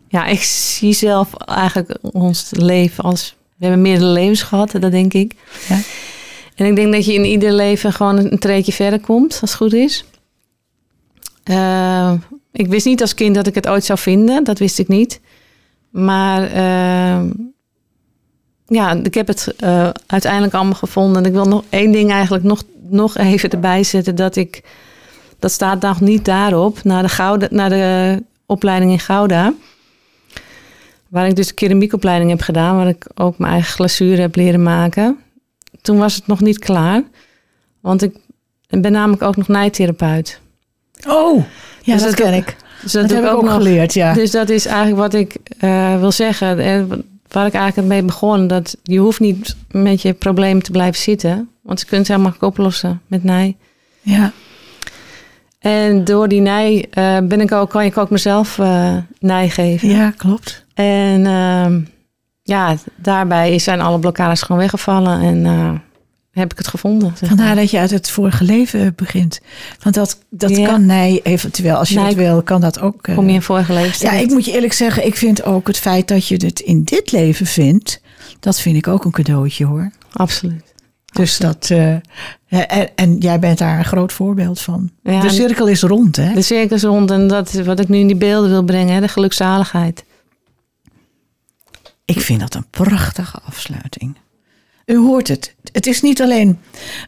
ja, 0.07 0.25
ik 0.25 0.41
zie 0.43 0.93
zelf 0.93 1.33
eigenlijk 1.35 1.97
ons 2.01 2.47
leven 2.51 3.03
als. 3.03 3.35
We 3.57 3.65
hebben 3.67 3.81
meerdere 3.81 4.11
levens 4.11 4.41
gehad, 4.41 4.71
dat 4.71 4.91
denk 4.91 5.13
ik. 5.13 5.33
Ja. 5.69 5.79
En 6.55 6.65
ik 6.65 6.75
denk 6.75 6.93
dat 6.93 7.05
je 7.05 7.13
in 7.13 7.25
ieder 7.25 7.53
leven 7.53 7.93
gewoon 7.93 8.17
een 8.17 8.39
treedje 8.39 8.71
verder 8.71 8.99
komt, 8.99 9.31
als 9.41 9.51
het 9.51 9.59
goed 9.59 9.73
is. 9.73 10.05
Eh, 11.43 12.13
ik 12.51 12.67
wist 12.67 12.85
niet 12.85 13.01
als 13.01 13.13
kind 13.13 13.35
dat 13.35 13.47
ik 13.47 13.55
het 13.55 13.67
ooit 13.67 13.83
zou 13.85 13.99
vinden, 13.99 14.43
dat 14.43 14.59
wist 14.59 14.79
ik 14.79 14.87
niet. 14.87 15.19
Maar 15.89 16.43
eh, 16.51 17.21
ja, 18.73 18.91
ik 19.03 19.13
heb 19.13 19.27
het 19.27 19.53
eh, 19.57 19.89
uiteindelijk 20.07 20.53
allemaal 20.53 20.73
gevonden. 20.73 21.23
En 21.23 21.27
ik 21.29 21.35
wil 21.35 21.45
nog 21.45 21.63
één 21.69 21.91
ding 21.91 22.11
eigenlijk 22.11 22.43
nog, 22.43 22.63
nog 22.89 23.17
even 23.17 23.49
erbij 23.49 23.83
zetten. 23.83 24.15
Dat 24.15 24.35
ik, 24.35 24.63
dat 25.39 25.51
staat 25.51 25.81
nog 25.81 26.01
niet 26.01 26.25
daarop, 26.25 26.83
naar 26.83 27.01
de, 27.01 27.09
Gouda, 27.09 27.47
naar 27.49 27.69
de 27.69 28.23
opleiding 28.45 28.91
in 28.91 28.99
Gouda. 28.99 29.53
Waar 31.07 31.27
ik 31.27 31.35
dus 31.35 31.47
de 31.47 31.53
keramiekopleiding 31.53 32.29
heb 32.29 32.41
gedaan. 32.41 32.75
Waar 32.75 32.87
ik 32.87 33.05
ook 33.15 33.37
mijn 33.37 33.51
eigen 33.53 33.73
glazuur 33.73 34.19
heb 34.19 34.35
leren 34.35 34.63
maken. 34.63 35.17
Toen 35.81 35.97
was 35.97 36.15
het 36.15 36.27
nog 36.27 36.41
niet 36.41 36.59
klaar. 36.59 37.03
Want 37.81 38.01
ik 38.01 38.15
ben 38.69 38.91
namelijk 38.91 39.21
ook 39.21 39.35
nog 39.37 39.47
nijtherapeut. 39.47 40.39
Oh, 41.07 41.43
ja, 41.81 41.93
Dus 41.93 42.01
dat 42.03 42.17
dat- 42.17 42.25
ken 42.25 42.33
ik. 42.33 42.55
Dus 42.81 42.91
Dat, 42.91 43.09
heb 43.09 43.23
ik 43.23 43.29
ook 43.31 43.43
nog. 43.43 43.53
geleerd, 43.53 43.93
ja. 43.93 44.13
Dus 44.13 44.31
dat 44.31 44.49
is 44.49 44.65
eigenlijk 44.65 44.97
wat 44.97 45.13
ik 45.13 45.35
eh, 45.59 45.99
wil 45.99 46.11
zeggen. 46.11 46.57
Waar 47.31 47.45
ik 47.45 47.53
eigenlijk 47.53 47.87
mee 47.87 48.03
begon. 48.03 48.47
Dat 48.47 48.77
je 48.83 48.99
hoeft 48.99 49.19
niet 49.19 49.55
met 49.71 50.01
je 50.01 50.13
problemen 50.13 50.63
te 50.63 50.71
blijven 50.71 51.01
zitten. 51.01 51.49
Want 51.61 51.79
je 51.79 51.85
kunt 51.85 52.05
ze 52.05 52.11
helemaal 52.11 52.33
oplossen 52.39 53.01
met 53.07 53.23
nij. 53.23 53.57
ja. 54.01 54.31
En 55.59 56.03
door 56.03 56.27
die 56.27 56.41
nij 56.41 56.87
eh, 56.91 57.17
ben 57.23 57.41
ik 57.41 57.51
ook, 57.51 57.69
kan 57.69 57.81
ik 57.81 57.97
ook 57.97 58.09
mezelf 58.09 58.59
eh 58.59 58.95
nij 59.19 59.49
geven. 59.49 59.89
Ja, 59.89 60.11
klopt. 60.11 60.65
En 60.73 61.25
ehm, 61.25 61.81
ja, 62.43 62.75
daarbij 62.95 63.59
zijn 63.59 63.81
alle 63.81 63.99
blokkades 63.99 64.41
gewoon 64.41 64.61
weggevallen. 64.61 65.21
En 65.21 65.45
eh, 65.45 65.71
heb 66.31 66.51
ik 66.51 66.57
het 66.57 66.67
gevonden. 66.67 67.13
zeg 67.17 67.27
Vandaar 67.29 67.47
maar. 67.47 67.55
dat 67.55 67.71
je 67.71 67.77
uit 67.77 67.89
het 67.91 68.09
vorige 68.09 68.43
leven 68.43 68.93
begint. 68.95 69.39
Want 69.83 69.95
dat, 69.95 70.17
dat 70.29 70.49
Ja. 70.57 70.65
kan 70.67 70.85
nee, 70.85 71.21
eventueel. 71.21 71.75
Als 71.75 71.89
je 71.89 71.95
Nee, 71.95 72.05
dat 72.05 72.13
wil, 72.15 72.41
kan 72.43 72.61
dat 72.61 72.79
ook. 72.79 73.07
eh, 73.07 73.15
Kom 73.15 73.27
je 73.27 73.33
in 73.33 73.41
vorige 73.41 73.73
leven 73.73 74.05
ja, 74.11 74.13
ik 74.19 74.29
moet 74.29 74.45
je 74.45 74.51
eerlijk 74.51 74.73
zeggen, 74.73 75.05
ik 75.05 75.15
vind 75.15 75.43
ook 75.43 75.67
het 75.67 75.77
feit 75.77 76.07
dat 76.07 76.27
je 76.27 76.35
het 76.35 76.59
in 76.59 76.83
dit 76.83 77.11
leven 77.11 77.45
vindt, 77.45 78.01
dat 78.39 78.59
vind 78.59 78.75
ik 78.77 78.87
ook 78.87 79.05
een 79.05 79.11
cadeautje 79.11 79.65
hoor. 79.65 79.91
Absoluut. 80.13 80.73
Dus 81.13 81.37
dat. 81.37 81.69
eh, 81.69 81.93
en, 82.47 82.89
en 82.95 83.17
jij 83.17 83.39
bent 83.39 83.57
daar 83.57 83.77
een 83.77 83.85
groot 83.85 84.13
voorbeeld 84.13 84.59
van. 84.61 84.91
Ja, 85.03 85.21
de 85.21 85.29
cirkel 85.29 85.67
is 85.67 85.81
rond, 85.81 86.15
hè? 86.15 86.33
De 86.33 86.41
cirkels 86.41 86.83
rond 86.83 87.11
en 87.11 87.27
dat 87.27 87.53
is 87.53 87.65
wat 87.65 87.79
ik 87.79 87.87
nu 87.89 87.97
in 87.97 88.07
die 88.07 88.15
beelden 88.15 88.49
wil 88.49 88.63
brengen. 88.63 88.93
Hè, 88.93 88.99
de 89.01 89.07
gelukzaligheid. 89.07 90.03
Ik 92.05 92.19
vind 92.21 92.39
dat 92.39 92.53
een 92.55 92.65
prachtige 92.69 93.39
afsluiting. 93.45 94.17
U 94.91 94.97
hoort 94.97 95.27
het. 95.27 95.55
Het 95.71 95.87
is 95.87 96.01
niet 96.01 96.21
alleen 96.21 96.59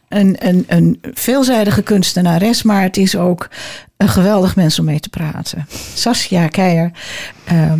een, 0.09 0.35
een, 0.39 0.63
een 0.67 0.99
veelzijdige 1.13 1.81
kunstenares, 1.81 2.63
maar 2.63 2.81
het 2.81 2.97
is 2.97 3.15
ook 3.15 3.49
een 3.97 4.07
geweldig 4.07 4.55
mens 4.55 4.79
om 4.79 4.85
mee 4.85 4.99
te 4.99 5.09
praten. 5.09 5.67
Saskia 5.93 6.47
Keijer, 6.47 6.91
ehm, 7.45 7.79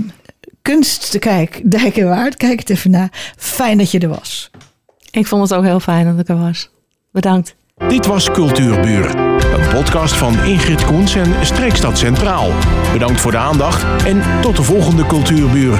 kunst 0.62 1.12
te 1.12 1.20
kijk, 1.20 1.62
dijk 1.72 1.98
en 1.98 2.08
waard. 2.08 2.36
Kijk 2.36 2.60
het 2.60 2.70
even 2.70 2.92
na. 2.92 3.10
Fijn 3.38 3.78
dat 3.78 3.92
je 3.92 4.00
er 4.00 4.10
was. 4.10 4.52
Ik 5.12 5.28
vond 5.28 5.50
het 5.50 5.58
ook 5.58 5.66
heel 5.66 5.80
fijn 5.80 6.06
dat 6.06 6.20
ik 6.20 6.28
er 6.28 6.39
was. 6.39 6.70
Bedankt. 7.12 7.56
Dit 7.88 8.06
was 8.06 8.32
Cultuurburen, 8.32 9.18
een 9.60 9.70
podcast 9.70 10.13
van 10.13 10.44
Ingrid 10.44 10.86
Koens 10.86 11.16
en 11.16 11.46
Streekstad 11.46 11.98
Centraal. 11.98 12.52
Bedankt 12.92 13.22
voor 13.22 13.32
de 13.32 13.38
aandacht 13.38 14.06
en 14.06 14.42
tot 14.42 14.56
de 14.56 14.63
volgende 14.63 15.06
Cultuurburen. 15.06 15.80